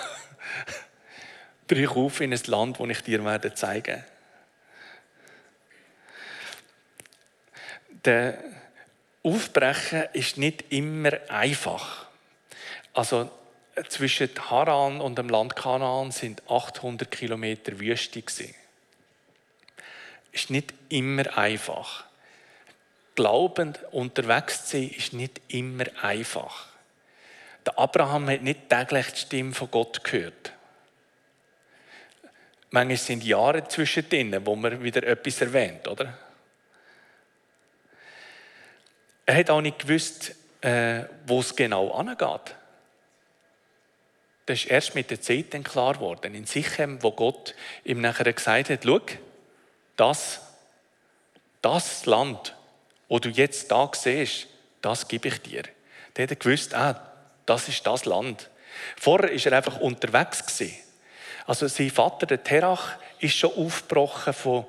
Brich 1.68 1.92
auf 1.92 2.22
in 2.22 2.34
ein 2.34 2.42
Land, 2.48 2.80
das 2.80 2.90
ich 2.90 3.02
dir 3.04 3.24
werde 3.24 3.54
zeigen 3.54 4.04
Der 8.04 8.40
Aufbrechen 9.22 10.06
ist 10.14 10.38
nicht 10.38 10.72
immer 10.72 11.12
einfach. 11.30 12.08
Also 12.96 13.30
zwischen 13.90 14.32
Haran 14.50 15.02
und 15.02 15.20
dem 15.20 15.30
Land 15.30 15.56
Kanaan 15.56 16.10
sind 16.10 16.42
800 16.50 17.12
Kilometer 17.12 17.80
Wüste. 17.80 18.24
Ist 20.32 20.50
nicht 20.50 20.74
immer 20.90 21.38
einfach 21.38 22.06
glaubend 23.16 23.80
unterwegs 23.92 24.66
zu 24.66 24.78
sein, 24.78 24.90
ist 24.90 25.14
nicht 25.14 25.42
immer 25.48 25.86
einfach. 26.02 26.68
Der 27.66 27.80
Abraham 27.80 28.30
hat 28.30 28.42
nicht 28.42 28.70
täglich 28.70 29.08
die 29.08 29.20
Stimme 29.20 29.54
von 29.54 29.72
Gott 29.72 30.04
gehört. 30.04 30.54
Manchmal 32.70 32.98
sind 32.98 33.24
Jahre 33.24 33.68
zwischendrin, 33.68 34.46
wo 34.46 34.56
man 34.56 34.84
wieder 34.84 35.04
etwas 35.04 35.42
erwähnt, 35.42 35.88
oder? 35.88 36.18
Er 39.26 39.38
hat 39.38 39.50
auch 39.50 39.62
nicht 39.62 39.80
gewusst, 39.80 40.36
äh, 40.62 41.06
wo 41.26 41.40
es 41.40 41.56
genau 41.56 41.92
angeht. 41.92 42.56
Das 44.46 44.60
ist 44.60 44.66
erst 44.66 44.94
mit 44.94 45.10
der 45.10 45.22
Zeit 45.22 45.54
dann 45.54 45.64
klar 45.64 45.96
geworden. 45.96 46.36
In 46.36 46.46
Sichem, 46.46 47.02
wo 47.02 47.12
Gott 47.12 47.56
ihm 47.84 48.02
nachher 48.02 48.32
gesagt 48.32 48.70
hat, 48.70 48.84
schau, 48.84 49.02
das, 49.96 50.42
das 51.62 52.06
Land, 52.06 52.56
wo 53.08 53.20
du 53.20 53.30
jetzt 53.30 53.72
da 53.72 53.90
siehst, 53.94 54.48
das 54.82 55.08
gebe 55.08 55.28
ich 55.28 55.42
dir. 55.42 55.64
Der 56.16 56.28
hat 56.28 56.40
gewusst, 56.40 56.74
ah, 56.74 57.02
das 57.46 57.68
ist 57.68 57.86
das 57.86 58.06
Land. 58.06 58.50
Vorher 58.98 59.30
war 59.30 59.52
er 59.52 59.58
einfach 59.58 59.80
unterwegs. 59.80 60.64
Also 61.48 61.68
sein 61.68 61.90
Vater, 61.90 62.26
der 62.26 62.44
Terach, 62.44 62.96
ist 63.20 63.36
schon 63.36 63.54
aufgebrochen 63.54 64.34
von, 64.34 64.66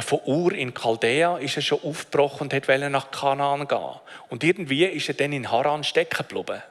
von 0.00 0.20
Ur 0.24 0.52
in 0.52 0.74
Chaldea, 0.74 1.38
ist 1.38 1.56
er 1.56 1.62
schon 1.62 1.82
aufgebrochen 1.82 2.48
und 2.48 2.68
wollte 2.68 2.90
nach 2.90 3.10
Kanaan 3.10 3.68
gehen. 3.68 4.00
Und 4.28 4.44
irgendwie 4.44 4.84
ist 4.84 5.08
er 5.08 5.14
dann 5.14 5.32
in 5.32 5.50
Haran 5.50 5.84
stecken 5.84 6.26
geblieben. 6.28 6.62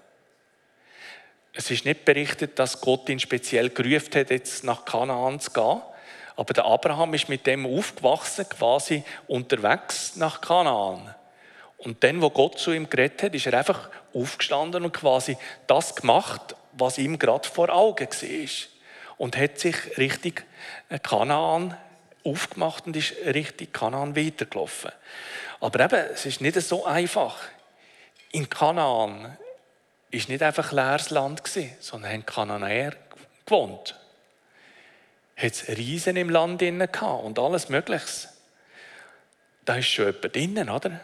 Es 1.54 1.70
ist 1.70 1.86
nicht 1.86 2.06
berichtet, 2.06 2.58
dass 2.60 2.80
Gott 2.80 3.10
ihn 3.10 3.20
speziell 3.20 3.70
gerufen 3.70 4.16
hat, 4.16 4.30
jetzt 4.30 4.64
nach 4.64 4.86
Kanaan 4.86 5.40
zu 5.40 5.52
gehen. 5.52 5.82
Aber 6.42 6.56
der 6.56 6.66
Abraham 6.66 7.14
ist 7.14 7.30
mit 7.30 7.46
dem 7.46 7.68
aufgewachsen, 7.68 8.50
quasi 8.50 9.04
unterwegs 9.28 10.16
nach 10.16 10.42
Kanaan. 10.42 11.14
Und 11.78 12.04
dann, 12.04 12.20
wo 12.20 12.32
Gott 12.32 12.58
zu 12.58 12.72
ihm 12.72 12.90
geredet 12.90 13.22
hat, 13.22 13.36
ist 13.36 13.46
er 13.46 13.60
einfach 13.60 13.92
aufgestanden 14.12 14.84
und 14.84 14.92
quasi 14.92 15.38
das 15.68 15.94
gemacht, 15.94 16.56
was 16.72 16.98
ihm 16.98 17.20
gerade 17.20 17.48
vor 17.48 17.70
Augen 17.70 18.08
war. 18.08 18.50
Und 19.20 19.38
hat 19.38 19.60
sich 19.60 20.00
richtig 20.00 20.44
Kanaan 21.04 21.78
aufgemacht 22.24 22.88
und 22.88 22.96
ist 22.96 23.14
richtig 23.24 23.72
Kanaan 23.72 24.16
weitergelaufen. 24.16 24.92
Aber 25.60 25.80
eben, 25.80 26.10
es 26.12 26.26
ist 26.26 26.42
nicht 26.42 26.60
so 26.60 26.88
einfach. 26.88 27.38
In 28.32 28.50
Kanaan 28.50 29.38
ist 30.10 30.28
nicht 30.28 30.42
einfach 30.42 30.72
leeres 30.72 31.12
Land 31.12 31.44
sondern 31.82 32.12
haben 32.12 32.26
Kanaanäer 32.26 32.96
gewohnt 33.46 34.01
hat 35.42 35.52
es 35.52 35.68
Riesen 35.70 36.18
im 36.18 36.30
Land 36.30 36.60
gehabt 36.60 37.24
und 37.24 37.40
alles 37.40 37.70
Mögliche. 37.70 38.30
Da 39.66 39.76
ist 39.76 39.88
schon 39.88 40.06
jemand 40.06 40.36
drinnen, 40.36 40.70
oder? 40.70 41.00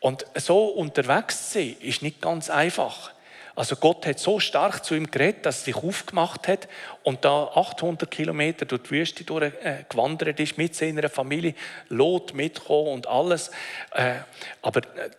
Und 0.00 0.26
so 0.36 0.66
unterwegs 0.66 1.50
zu 1.50 1.58
sein, 1.58 1.76
ist 1.80 2.02
nicht 2.02 2.20
ganz 2.20 2.50
einfach. 2.50 3.12
Also 3.56 3.76
Gott 3.76 4.04
hat 4.06 4.18
so 4.18 4.40
stark 4.40 4.84
zu 4.84 4.94
ihm 4.94 5.10
geredet, 5.10 5.46
dass 5.46 5.60
er 5.60 5.64
sich 5.66 5.76
aufgemacht 5.76 6.48
hat 6.48 6.68
und 7.04 7.24
da 7.24 7.44
800 7.54 8.10
Kilometer 8.10 8.66
durch 8.66 8.82
die 8.82 8.90
Wüste 8.90 9.22
durchgewandert 9.22 10.40
ist 10.40 10.58
mit 10.58 10.74
seiner 10.74 11.08
Familie, 11.08 11.54
Lot 11.88 12.34
mitgekommen 12.34 12.88
und 12.88 13.06
alles. 13.06 13.52
Äh, 13.92 14.16
aber 14.60 14.80
äh, 14.80 15.10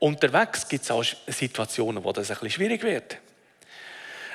unterwegs 0.00 0.68
gibt 0.68 0.82
es 0.82 0.90
auch 0.90 1.04
Situationen, 1.28 2.02
wo 2.02 2.12
das 2.12 2.30
ein 2.30 2.34
bisschen 2.34 2.50
schwierig 2.50 2.82
wird. 2.82 3.18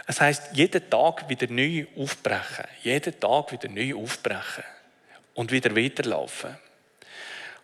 Das 0.09 0.21
heißt, 0.21 0.53
jeden 0.53 0.89
Tag 0.89 1.29
wieder 1.29 1.45
neu 1.51 1.85
aufbrechen, 1.95 2.65
jeden 2.81 3.19
Tag 3.19 3.51
wieder 3.51 3.69
neu 3.69 3.95
aufbrechen 3.95 4.63
und 5.35 5.51
wieder 5.51 5.75
weiterlaufen. 5.75 6.57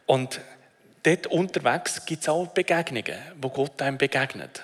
Und 0.06 0.40
dort 1.02 1.26
unterwegs 1.26 2.06
gibt 2.06 2.22
es 2.22 2.30
auch 2.30 2.46
Begegnungen, 2.46 3.18
wo 3.42 3.50
Gott 3.50 3.82
einem 3.82 3.98
begegnet. 3.98 4.64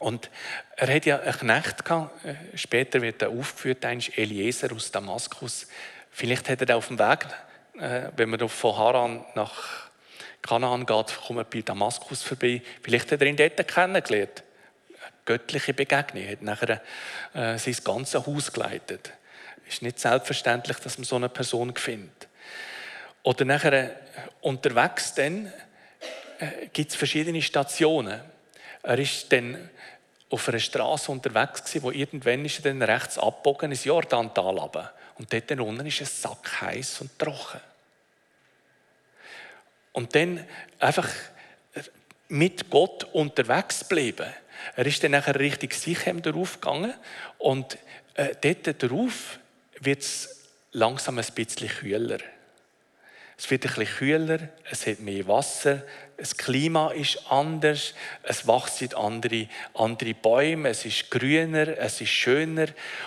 Und 0.00 0.30
er 0.74 0.92
hat 0.92 1.06
ja 1.06 1.20
einen 1.20 1.32
Knecht 1.32 1.84
gehabt, 1.84 2.10
später 2.56 3.00
wird 3.02 3.22
er 3.22 3.28
aufgeführt, 3.28 3.84
ein 3.84 4.02
Eliezer 4.16 4.72
aus 4.74 4.90
Damaskus. 4.90 5.68
Vielleicht 6.10 6.48
hat 6.48 6.68
er 6.68 6.76
auf 6.76 6.88
dem 6.88 6.98
Weg, 6.98 7.24
äh, 7.78 8.10
wenn 8.16 8.30
man 8.30 8.48
von 8.48 8.76
Haran 8.76 9.24
nach 9.36 9.90
Kanaan 10.42 10.86
geht, 10.86 11.20
kommt 11.24 11.36
man 11.36 11.46
bei 11.48 11.60
Damaskus 11.60 12.24
vorbei. 12.24 12.62
Vielleicht 12.82 13.12
hat 13.12 13.20
er 13.20 13.28
ihn 13.28 13.36
dort 13.36 13.68
kennengelernt. 13.68 14.42
Göttliche 15.30 15.74
Begegnung. 15.74 16.24
Er 16.24 16.32
hat 16.32 16.42
nachher 16.42 16.82
äh, 17.34 17.56
sein 17.56 17.76
ganzes 17.84 18.26
Haus 18.26 18.52
geleitet. 18.52 19.12
Es 19.64 19.74
ist 19.74 19.82
nicht 19.82 20.00
selbstverständlich, 20.00 20.78
dass 20.78 20.98
man 20.98 21.04
so 21.04 21.14
eine 21.14 21.28
Person 21.28 21.72
findet. 21.76 22.26
Oder 23.22 23.44
nachher 23.44 23.72
äh, 23.72 23.90
unterwegs 24.40 25.14
dann 25.14 25.52
äh, 26.40 26.66
gibt 26.72 26.90
es 26.90 26.96
verschiedene 26.96 27.40
Stationen. 27.42 28.20
Er 28.82 28.98
ist 28.98 29.32
dann 29.32 29.70
auf 30.30 30.48
einer 30.48 30.58
Straße 30.58 31.12
unterwegs 31.12 31.62
gewesen, 31.62 31.82
wo 31.84 31.92
irgendwann 31.92 32.44
ist 32.44 32.58
er 32.58 32.72
dann 32.72 32.82
rechts 32.82 33.16
abgebogen 33.16 33.70
ins 33.70 33.84
Jordantal 33.84 34.58
runter. 34.58 34.92
Und 35.16 35.32
dort 35.32 35.48
unten 35.52 35.86
ist 35.86 36.00
es 36.00 36.22
sackheiß 36.22 37.02
und 37.02 37.16
trocken. 37.16 37.60
Und 39.92 40.12
dann 40.16 40.44
einfach 40.80 41.08
mit 42.26 42.68
Gott 42.68 43.04
unterwegs 43.12 43.84
bleiben. 43.84 44.32
Er 44.76 44.86
ist 44.86 45.02
dann 45.02 45.12
nachher 45.12 45.38
richtig 45.38 45.74
Sichem 45.74 46.22
darauf 46.22 46.60
gegangen 46.60 46.94
und 47.38 47.78
äh, 48.14 48.34
dort 48.40 48.82
darauf 48.82 49.38
wird 49.80 50.00
es 50.02 50.48
langsam 50.72 51.18
ein 51.18 51.26
bisschen 51.34 51.68
kühler. 51.68 52.18
Es 53.36 53.50
wird 53.50 53.64
ein 53.64 53.74
bisschen 53.74 53.96
kühler, 53.96 54.38
es 54.70 54.86
hat 54.86 55.00
mehr 55.00 55.26
Wasser, 55.26 55.82
das 56.18 56.36
Klima 56.36 56.90
ist 56.90 57.30
anders, 57.30 57.94
es 58.22 58.46
wachsen 58.46 58.92
andere, 58.94 59.48
andere 59.72 60.12
Bäume, 60.12 60.68
es 60.68 60.84
ist 60.84 61.10
grüner, 61.10 61.78
es 61.78 62.02
ist 62.02 62.10
schöner. 62.10 62.66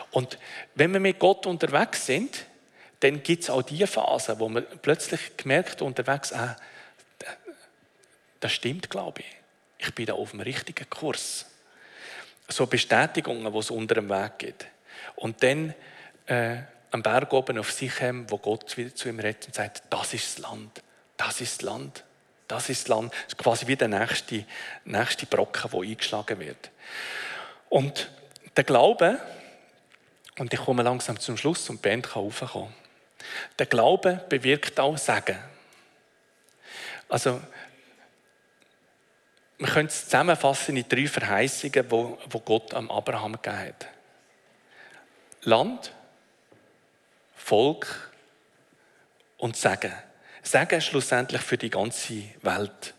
Und 0.09 0.39
wenn 0.73 0.91
wir 0.91 0.99
mit 0.99 1.19
Gott 1.19 1.45
unterwegs 1.45 2.07
sind, 2.07 2.47
dann 3.01 3.21
gibt 3.21 3.43
es 3.43 3.51
auch 3.51 3.61
die 3.61 3.85
Phase, 3.85 4.39
wo 4.39 4.49
man 4.49 4.65
plötzlich 4.81 5.37
gemerkt 5.37 5.83
unterwegs, 5.83 6.33
ah, 6.33 6.57
das 8.39 8.51
stimmt, 8.51 8.89
glaube 8.89 9.21
ich. 9.21 9.42
Ich 9.83 9.93
bin 9.93 10.05
da 10.05 10.13
auf 10.13 10.31
dem 10.31 10.39
richtigen 10.39 10.89
Kurs. 10.89 11.45
So 12.47 12.65
Bestätigungen, 12.65 13.51
die 13.51 13.59
es 13.59 13.69
unter 13.69 13.95
dem 13.95 14.09
Weg 14.09 14.39
gibt. 14.39 14.65
Und 15.15 15.43
dann 15.43 15.73
äh, 16.27 16.57
am 16.91 17.03
Berg 17.03 17.33
oben 17.33 17.57
auf 17.57 17.71
Sichem, 17.71 18.29
wo 18.29 18.37
Gott 18.37 18.77
wieder 18.77 18.95
zu 18.95 19.09
ihm 19.09 19.19
redet 19.19 19.47
und 19.47 19.55
sagt, 19.55 19.83
das 19.89 20.13
ist 20.13 20.37
das 20.37 20.49
Land, 20.49 20.81
das 21.17 21.41
ist 21.41 21.61
das 21.61 21.61
Land, 21.63 22.03
das 22.47 22.69
ist 22.69 22.83
das 22.83 22.87
Land. 22.89 23.13
Das 23.13 23.33
ist 23.33 23.37
quasi 23.37 23.67
wie 23.67 23.75
der 23.75 23.87
nächste, 23.87 24.45
nächste 24.85 25.25
Brocken, 25.25 25.71
der 25.71 25.79
eingeschlagen 25.81 26.39
wird. 26.39 26.71
Und 27.69 28.11
der 28.55 28.63
Glaube, 28.63 29.19
und 30.37 30.53
ich 30.53 30.59
komme 30.59 30.83
langsam 30.83 31.19
zum 31.19 31.37
Schluss 31.37 31.69
und 31.69 31.83
die 31.83 31.89
Band 31.89 32.09
kann 32.09 32.23
raufkommen. 32.23 32.73
Der 33.57 33.65
Glaube 33.65 34.23
bewirkt 34.29 34.79
auch 34.79 34.97
Segen. 34.97 35.39
Also, 37.09 37.41
man 39.63 39.71
könnte 39.71 39.93
es 39.93 40.03
zusammenfassen 40.03 40.75
in 40.75 40.85
drei 40.89 41.07
Verheißungen, 41.07 41.87
die 41.89 42.41
Gott 42.43 42.73
am 42.73 42.91
Abraham 42.91 43.31
gegeben 43.41 43.59
hat. 43.59 43.87
Land, 45.43 45.93
Volk 47.33 48.11
und 49.37 49.55
Segen. 49.55 49.93
Segen 50.41 50.81
schlussendlich 50.81 51.41
für 51.41 51.57
die 51.57 51.69
ganze 51.69 52.23
Welt. 52.41 52.93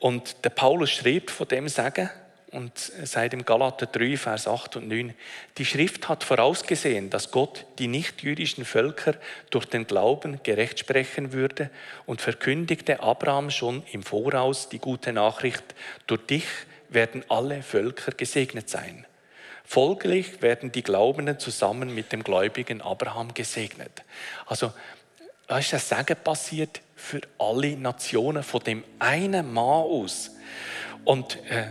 Und 0.00 0.44
der 0.44 0.50
Paulus 0.50 0.90
schreibt 0.90 1.30
von 1.30 1.46
dem 1.46 1.68
Segen 1.68 2.10
und 2.52 2.78
sagt 2.78 3.32
im 3.32 3.44
Galater 3.44 3.86
3, 3.86 4.16
Vers 4.16 4.48
8 4.48 4.76
und 4.76 4.88
9, 4.88 5.14
die 5.58 5.64
Schrift 5.64 6.08
hat 6.08 6.24
vorausgesehen, 6.24 7.10
dass 7.10 7.30
Gott 7.30 7.66
die 7.78 7.86
nichtjüdischen 7.86 8.64
Völker 8.64 9.14
durch 9.50 9.66
den 9.66 9.86
Glauben 9.86 10.42
gerecht 10.42 10.78
sprechen 10.78 11.32
würde 11.32 11.70
und 12.06 12.20
verkündigte 12.20 13.00
Abraham 13.00 13.50
schon 13.50 13.82
im 13.92 14.02
Voraus 14.02 14.68
die 14.68 14.78
gute 14.78 15.12
Nachricht, 15.12 15.62
durch 16.06 16.26
dich 16.26 16.46
werden 16.88 17.24
alle 17.28 17.62
Völker 17.62 18.12
gesegnet 18.12 18.68
sein. 18.68 19.06
Folglich 19.64 20.42
werden 20.42 20.72
die 20.72 20.82
Glaubenden 20.82 21.38
zusammen 21.38 21.94
mit 21.94 22.10
dem 22.10 22.24
gläubigen 22.24 22.80
Abraham 22.80 23.32
gesegnet. 23.32 24.02
Also, 24.46 24.72
da 25.46 25.58
ist 25.58 25.72
ein 25.72 25.80
Segen 25.80 26.16
passiert 26.22 26.80
für 26.96 27.20
alle 27.38 27.76
Nationen 27.76 28.42
von 28.42 28.62
dem 28.64 28.84
einen 28.98 29.52
Mann 29.52 29.64
aus. 29.64 30.32
Und 31.04 31.36
äh, 31.50 31.68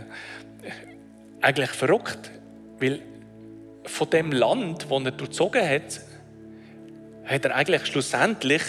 eigentlich 1.40 1.70
verrückt, 1.70 2.30
weil 2.78 3.00
von 3.84 4.10
dem 4.10 4.32
Land, 4.32 4.88
wo 4.88 4.98
er 4.98 5.10
durchzogen 5.10 5.66
hat, 5.68 6.00
hat 7.24 7.44
er 7.44 7.54
eigentlich 7.54 7.86
schlussendlich 7.86 8.62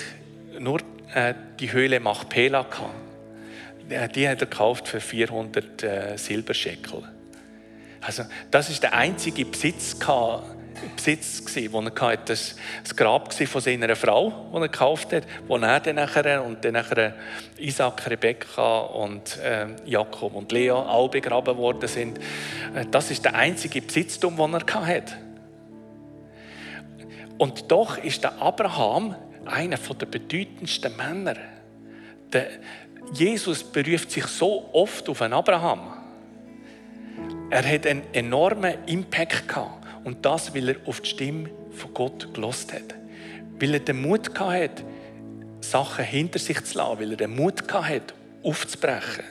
nur 0.60 0.80
äh, 1.14 1.34
die 1.60 1.72
Höhle 1.72 2.00
Machpela 2.00 2.64
gehabt. 2.64 4.16
Die 4.16 4.28
hat 4.28 4.42
er 4.42 4.48
gekauft 4.48 4.88
für 4.88 5.02
400 5.02 5.84
äh, 5.84 6.18
Silberscheckel. 6.18 7.04
Also, 8.00 8.24
das 8.50 8.70
ist 8.70 8.84
der 8.84 8.94
einzige 8.94 9.46
Besitz, 9.46 10.00
Besitz 10.96 11.44
gewesen, 11.44 11.72
den 11.72 11.88
er 11.88 12.02
hatte. 12.02 12.24
Das, 12.26 12.56
das 12.84 12.96
Grab 12.96 13.34
von 13.34 13.62
seiner 13.62 13.96
Frau, 13.96 14.50
das 14.52 14.62
er 14.62 14.70
gekauft 14.70 15.14
hat, 15.14 15.24
wo 15.48 15.58
er 15.58 15.80
dann 15.80 15.96
nachher, 15.96 16.44
und 16.44 16.64
dann 16.64 16.74
nachher 16.74 17.16
Isaac, 17.58 18.10
Rebekka 18.10 18.80
und 18.80 19.38
äh, 19.38 19.68
Jakob 19.86 20.36
und 20.36 20.52
Lea 20.52 20.72
alle 20.72 21.10
begraben 21.10 21.58
worden 21.58 21.88
sind. 21.88 22.18
Äh, 22.76 22.86
das 22.90 23.12
ist 23.12 23.26
der 23.26 23.36
einzige 23.36 23.82
Besitztum, 23.82 24.38
den 24.38 24.54
er 24.54 24.88
hatte. 24.88 25.14
Und 27.38 27.72
doch 27.72 27.98
ist 27.98 28.24
der 28.24 28.42
Abraham 28.42 29.16
einer 29.46 29.78
der 29.78 30.06
bedeutendsten 30.06 30.96
Männer. 30.96 31.36
Der 32.32 32.48
Jesus 33.14 33.64
beruft 33.64 34.12
sich 34.12 34.26
so 34.26 34.70
oft 34.74 35.10
auf 35.10 35.22
einen 35.22 35.34
Abraham. 35.34 35.94
Er 37.50 37.70
hat 37.70 37.86
einen 37.86 38.04
enormen 38.14 38.76
Impact 38.86 39.48
gehabt. 39.48 39.81
Und 40.04 40.26
das, 40.26 40.54
weil 40.56 40.70
er 40.70 40.76
auf 40.86 41.02
die 41.02 41.10
Stimme 41.10 41.50
von 41.72 41.94
Gott 41.94 42.34
gelost 42.34 42.74
hat. 42.74 42.96
Weil 43.60 43.76
er 43.76 43.80
den 43.80 44.02
Mut 44.02 44.34
gehabt 44.34 44.54
hat, 44.54 44.84
Sachen 45.62 46.04
hinter 46.04 46.40
sich 46.40 46.64
zu 46.64 46.78
lassen, 46.78 47.00
weil 47.00 47.12
er 47.12 47.18
den 47.18 47.36
Mut 47.36 47.68
gehabt 47.68 47.90
hat, 47.90 48.14
aufzubrechen, 48.44 49.24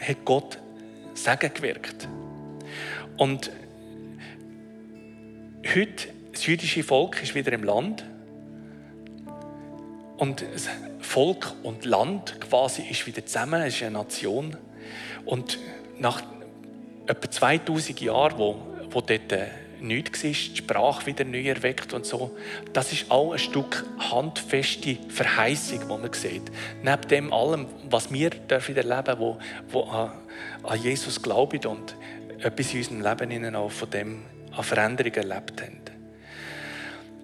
hat 0.00 0.24
Gott 0.24 0.58
Segen 1.14 1.52
gewirkt. 1.54 2.06
Und 3.16 3.50
heute, 5.74 6.08
das 6.32 6.46
jüdische 6.46 6.84
Volk 6.84 7.22
ist 7.22 7.34
wieder 7.34 7.52
im 7.52 7.64
Land. 7.64 8.04
Und 10.18 10.44
Volk 11.00 11.54
und 11.62 11.84
Land 11.84 12.40
quasi 12.40 12.82
ist 12.82 13.06
wieder 13.06 13.24
zusammen, 13.24 13.62
es 13.62 13.76
ist 13.76 13.82
eine 13.82 13.98
Nation. 13.98 14.56
Und 15.24 15.58
nach 15.98 16.22
etwa 17.06 17.30
2000 17.30 18.00
Jahren, 18.00 18.38
wo, 18.38 18.56
wo 18.90 19.00
dort 19.00 19.32
äh, 19.32 19.46
nichts 19.80 20.24
war, 20.24 20.30
die 20.30 20.56
Sprache 20.56 21.06
wieder 21.06 21.24
neu 21.24 21.48
erweckt 21.48 21.92
und 21.92 22.06
so. 22.06 22.36
Das 22.72 22.92
ist 22.92 23.10
auch 23.10 23.32
ein 23.32 23.38
Stück 23.38 23.84
handfeste 23.98 24.96
Verheißung, 25.08 25.80
die 25.80 25.86
man 25.86 26.12
sieht. 26.12 26.50
Neben 26.82 27.08
dem 27.08 27.32
allem, 27.32 27.66
was 27.88 28.12
wir 28.12 28.30
dürfen 28.30 28.76
erleben, 28.76 29.18
wo, 29.18 29.38
wo 29.68 29.82
an, 29.82 30.12
Jesus 30.82 31.22
glauben 31.22 31.64
und 31.66 31.96
etwas 32.38 32.72
in 32.72 32.78
unserem 32.78 33.30
Leben 33.30 33.56
auch 33.56 33.70
von 33.70 33.90
dem 33.90 34.22
an 34.56 34.64
Veränderung 34.64 35.12
erlebt 35.14 35.62
haben. 35.62 35.80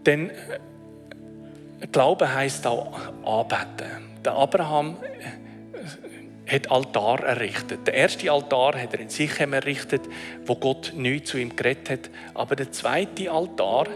Denn 0.04 0.30
äh, 0.30 0.34
Glauben 1.92 2.32
heisst 2.32 2.66
auch 2.66 2.98
anbeten. 3.24 4.20
Der 4.24 4.32
Abraham 4.32 4.96
hat 6.46 6.70
Altar 6.70 7.24
errichtet. 7.24 7.86
Der 7.86 7.94
erste 7.94 8.30
Altar 8.30 8.80
hat 8.80 8.92
er 8.94 9.00
in 9.00 9.08
Sichem 9.08 9.52
errichtet, 9.52 10.02
wo 10.44 10.56
Gott 10.56 10.92
neu 10.94 11.20
zu 11.20 11.38
ihm 11.38 11.56
geredet 11.56 11.90
hat. 11.90 12.10
Aber 12.34 12.54
der 12.54 12.70
zweite 12.70 13.30
Altar 13.30 13.86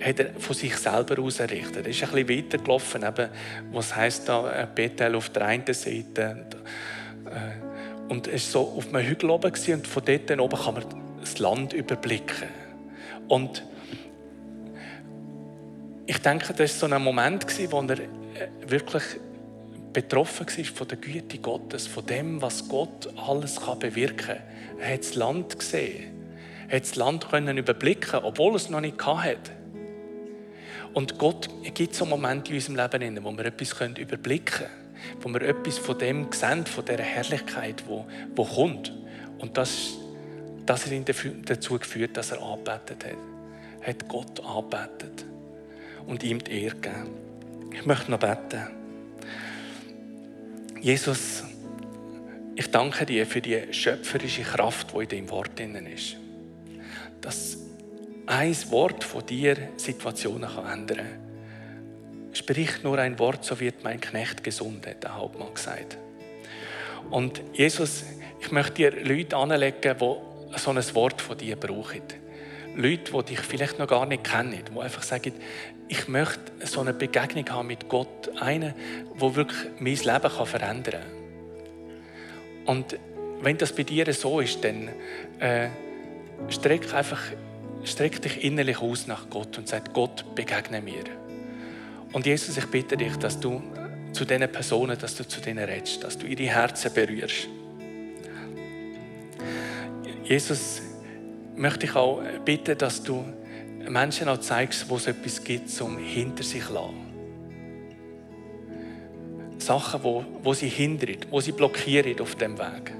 hat 0.00 0.18
er 0.18 0.34
von 0.38 0.54
sich 0.54 0.76
selber 0.76 1.22
aus 1.22 1.40
errichtet. 1.40 1.86
Er 1.86 1.90
ist 1.90 2.02
ein 2.02 2.10
bisschen 2.10 2.44
weitergelaufen, 2.44 3.02
eben, 3.04 3.28
was 3.72 3.94
heißt 3.96 4.28
da 4.28 4.62
äh, 4.62 4.66
Bethel 4.74 5.14
auf 5.14 5.30
der 5.30 5.46
einen 5.46 5.72
Seite. 5.72 6.46
Äh, 7.24 8.08
Und 8.08 8.26
es 8.26 8.54
war 8.54 8.64
so 8.64 8.76
auf 8.76 8.92
einem 8.92 9.06
Hügel 9.06 9.30
oben 9.30 9.52
und 9.52 9.86
von 9.86 10.02
dort 10.04 10.38
oben 10.38 10.58
kann 10.62 10.74
man 10.74 10.84
das 11.20 11.38
Land 11.38 11.72
überblicken. 11.72 12.48
Und 13.28 13.64
ich 16.04 16.18
denke, 16.18 16.52
das 16.52 16.82
war 16.82 16.88
so 16.88 16.94
ein 16.94 17.02
Moment, 17.02 17.46
wo 17.70 17.80
er 17.80 17.98
äh, 18.00 18.06
wirklich 18.66 19.02
betroffen 19.92 20.46
war 20.46 20.64
von 20.64 20.88
der 20.88 20.98
Güte 20.98 21.38
Gottes, 21.38 21.86
von 21.86 22.06
dem, 22.06 22.40
was 22.40 22.68
Gott 22.68 23.08
alles 23.16 23.60
bewirken 23.78 24.16
kann. 24.16 24.42
Er 24.80 24.94
hat 24.94 25.00
das 25.00 25.14
Land 25.14 25.58
gesehen. 25.58 26.12
Er 26.68 26.76
hat 26.76 26.82
das 26.84 26.96
Land 26.96 27.28
können 27.28 27.58
überblicken, 27.58 28.20
obwohl 28.22 28.52
er 28.52 28.56
es 28.56 28.70
noch 28.70 28.80
nicht 28.80 29.04
hatte. 29.04 29.52
Und 30.94 31.18
Gott 31.18 31.48
gibt 31.74 31.94
so 31.94 32.04
Momente 32.04 32.50
in 32.50 32.56
unserem 32.56 32.76
Leben, 32.76 33.24
wo 33.24 33.32
wir 33.32 33.46
etwas 33.46 33.74
überblicken 33.98 34.66
können, 34.66 34.70
wo 35.20 35.28
wir 35.30 35.42
etwas 35.42 35.78
von 35.78 35.98
dem 35.98 36.30
sehen, 36.32 36.66
von 36.66 36.84
dieser 36.84 37.02
Herrlichkeit, 37.02 37.84
wo, 37.86 38.44
kommt. 38.44 38.92
Und 39.38 39.56
das, 39.56 39.94
das 40.66 40.86
hat 40.86 40.92
ihn 40.92 41.04
dazu 41.44 41.78
geführt, 41.78 42.16
dass 42.16 42.30
er 42.30 42.42
angebetet 42.42 43.04
hat. 43.04 43.16
Er 43.80 43.88
hat 43.88 44.08
Gott 44.08 44.44
angebetet 44.44 45.24
und 46.06 46.22
ihm 46.22 46.42
die 46.44 46.62
Ehre 46.62 46.76
gegeben. 46.76 47.10
Ich 47.72 47.86
möchte 47.86 48.10
noch 48.10 48.18
beten. 48.18 48.68
Jesus, 50.82 51.44
ich 52.56 52.68
danke 52.72 53.06
dir 53.06 53.24
für 53.24 53.40
die 53.40 53.72
schöpferische 53.72 54.42
Kraft, 54.42 54.92
die 54.92 55.04
in 55.04 55.08
deinem 55.08 55.30
Wort 55.30 55.56
drin 55.56 55.86
ist. 55.86 56.16
Dass 57.20 57.56
ein 58.26 58.56
Wort 58.70 59.04
von 59.04 59.24
dir 59.24 59.56
Situationen 59.76 60.50
ändern 60.50 60.98
kann. 60.98 62.32
Sprich 62.32 62.82
nur 62.82 62.98
ein 62.98 63.16
Wort, 63.20 63.44
so 63.44 63.60
wird 63.60 63.84
mein 63.84 64.00
Knecht 64.00 64.42
gesund, 64.42 64.84
hat 64.88 65.04
der 65.04 65.14
Hauptmann 65.14 65.54
gesagt. 65.54 65.98
Und 67.10 67.40
Jesus, 67.52 68.02
ich 68.40 68.50
möchte 68.50 68.74
dir 68.74 69.04
Leute 69.04 69.36
anlegen, 69.36 69.96
die 70.00 70.58
so 70.58 70.70
ein 70.70 70.94
Wort 70.96 71.22
von 71.22 71.38
dir 71.38 71.54
brauchen. 71.54 72.02
Leute, 72.74 73.12
die 73.12 73.24
dich 73.24 73.40
vielleicht 73.40 73.78
noch 73.78 73.86
gar 73.86 74.06
nicht 74.06 74.24
kennen, 74.24 74.54
die 74.54 74.80
einfach 74.80 75.02
sagen, 75.02 75.32
ich 75.88 76.08
möchte 76.08 76.40
so 76.64 76.80
eine 76.80 76.94
Begegnung 76.94 77.48
haben 77.50 77.68
mit 77.68 77.88
Gott, 77.88 78.30
eine, 78.40 78.74
wo 79.14 79.34
wirklich 79.34 79.58
mein 79.78 79.96
Leben 79.96 80.32
kann 80.36 80.46
verändern 80.46 81.02
kann. 82.64 82.76
Und 82.76 82.98
wenn 83.42 83.58
das 83.58 83.74
bei 83.74 83.82
dir 83.82 84.10
so 84.14 84.40
ist, 84.40 84.64
dann 84.64 84.88
äh, 85.40 85.68
streck 86.48 86.94
einfach, 86.94 87.20
streck 87.84 88.22
dich 88.22 88.44
innerlich 88.44 88.78
aus 88.80 89.06
nach 89.06 89.28
Gott 89.28 89.58
und 89.58 89.68
sag, 89.68 89.92
Gott, 89.92 90.24
begegne 90.34 90.80
mir. 90.80 91.04
Und 92.12 92.24
Jesus, 92.26 92.56
ich 92.56 92.66
bitte 92.66 92.96
dich, 92.96 93.16
dass 93.16 93.38
du 93.40 93.62
zu 94.12 94.24
diesen 94.24 94.50
Personen, 94.50 94.98
dass 94.98 95.16
du 95.16 95.26
zu 95.26 95.40
denen 95.40 95.64
redest, 95.64 96.04
dass 96.04 96.16
du 96.16 96.26
ihre 96.26 96.44
Herzen 96.44 96.92
berührst. 96.92 97.48
Jesus, 100.24 100.82
möchte 101.56 101.86
ich 101.86 101.94
auch 101.94 102.22
bitten, 102.44 102.76
dass 102.78 103.02
du 103.02 103.24
Menschen 103.88 104.28
auch 104.28 104.40
zeigst, 104.40 104.88
wo 104.88 104.96
es 104.96 105.06
etwas 105.06 105.42
gibt, 105.42 105.70
zum 105.70 105.98
hinter 105.98 106.42
sich 106.42 106.64
zu 106.66 106.74
lassen. 106.74 107.12
Sachen, 109.58 110.02
wo, 110.02 110.24
wo 110.42 110.54
sie 110.54 110.68
hindern, 110.68 111.18
wo 111.30 111.40
sie 111.40 111.52
blockieren 111.52 112.20
auf 112.20 112.34
dem 112.34 112.58
Weg. 112.58 112.92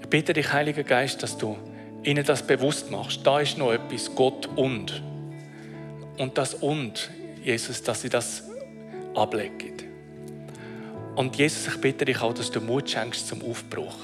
Ich 0.00 0.08
bitte 0.08 0.32
dich, 0.32 0.52
Heiliger 0.52 0.84
Geist, 0.84 1.22
dass 1.22 1.36
du 1.36 1.56
ihnen 2.04 2.24
das 2.24 2.46
bewusst 2.46 2.90
machst. 2.90 3.26
Da 3.26 3.40
ist 3.40 3.58
noch 3.58 3.72
etwas, 3.72 4.14
Gott 4.14 4.48
und. 4.54 5.02
Und 6.16 6.38
das 6.38 6.54
und, 6.54 7.10
Jesus, 7.42 7.82
dass 7.82 8.02
sie 8.02 8.08
das 8.08 8.44
ablegen. 9.14 9.74
Und 11.16 11.36
Jesus, 11.36 11.66
ich 11.74 11.80
bitte 11.80 12.04
dich 12.04 12.20
auch, 12.20 12.32
dass 12.32 12.50
du 12.50 12.60
Mut 12.60 12.88
schenkst 12.88 13.26
zum 13.26 13.42
Aufbruch. 13.42 13.96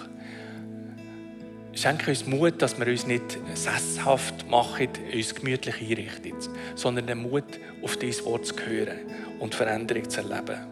Schenke 1.75 2.11
uns 2.11 2.27
Mut, 2.27 2.61
dass 2.61 2.79
wir 2.79 2.87
uns 2.87 3.07
nicht 3.07 3.39
sesshaft 3.55 4.49
machen, 4.51 4.89
uns 5.15 5.35
gemütlich 5.35 5.81
einrichten, 5.81 6.35
sondern 6.75 7.07
den 7.07 7.23
Mut, 7.23 7.45
auf 7.83 7.97
dein 7.97 8.15
Wort 8.25 8.47
zu 8.47 8.55
hören 8.67 8.99
und 9.39 9.55
Veränderung 9.55 10.09
zu 10.09 10.21
erleben. 10.21 10.67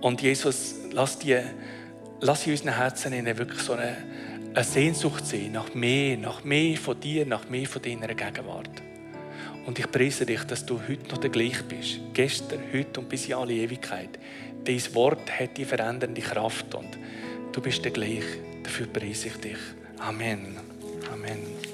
Und 0.00 0.22
Jesus, 0.22 0.76
lass, 0.92 1.18
die, 1.18 1.38
lass 2.20 2.46
in 2.46 2.52
unseren 2.52 2.76
Herzen 2.76 3.12
wirklich 3.36 3.60
so 3.60 3.74
eine, 3.74 3.98
eine 4.54 4.64
Sehnsucht 4.64 5.26
sein 5.26 5.52
nach 5.52 5.74
mehr, 5.74 6.16
nach 6.16 6.44
mehr 6.44 6.78
von 6.78 6.98
dir, 6.98 7.26
nach 7.26 7.48
mehr 7.50 7.66
von 7.66 7.82
deiner 7.82 8.08
Gegenwart. 8.08 8.70
Und 9.66 9.78
ich 9.78 9.90
preise 9.90 10.24
dich, 10.24 10.42
dass 10.44 10.64
du 10.64 10.80
heute 10.88 11.08
noch 11.10 11.18
der 11.18 11.28
gleich 11.28 11.62
bist. 11.64 12.00
Gestern, 12.14 12.60
heute 12.72 13.00
und 13.00 13.08
bis 13.10 13.28
in 13.28 13.34
alle 13.34 13.52
Ewigkeit. 13.52 14.18
Dein 14.64 14.94
Wort 14.94 15.30
hat 15.38 15.58
die 15.58 15.66
verändernde 15.66 16.22
Kraft 16.22 16.74
und 16.74 16.98
du 17.52 17.60
bist 17.60 17.84
der 17.84 17.92
gleich. 17.92 18.24
Dafür 18.62 18.86
preise 18.86 19.28
ich 19.28 19.36
dich. 19.36 19.58
Amen. 20.00 20.58
Amen. 21.12 21.69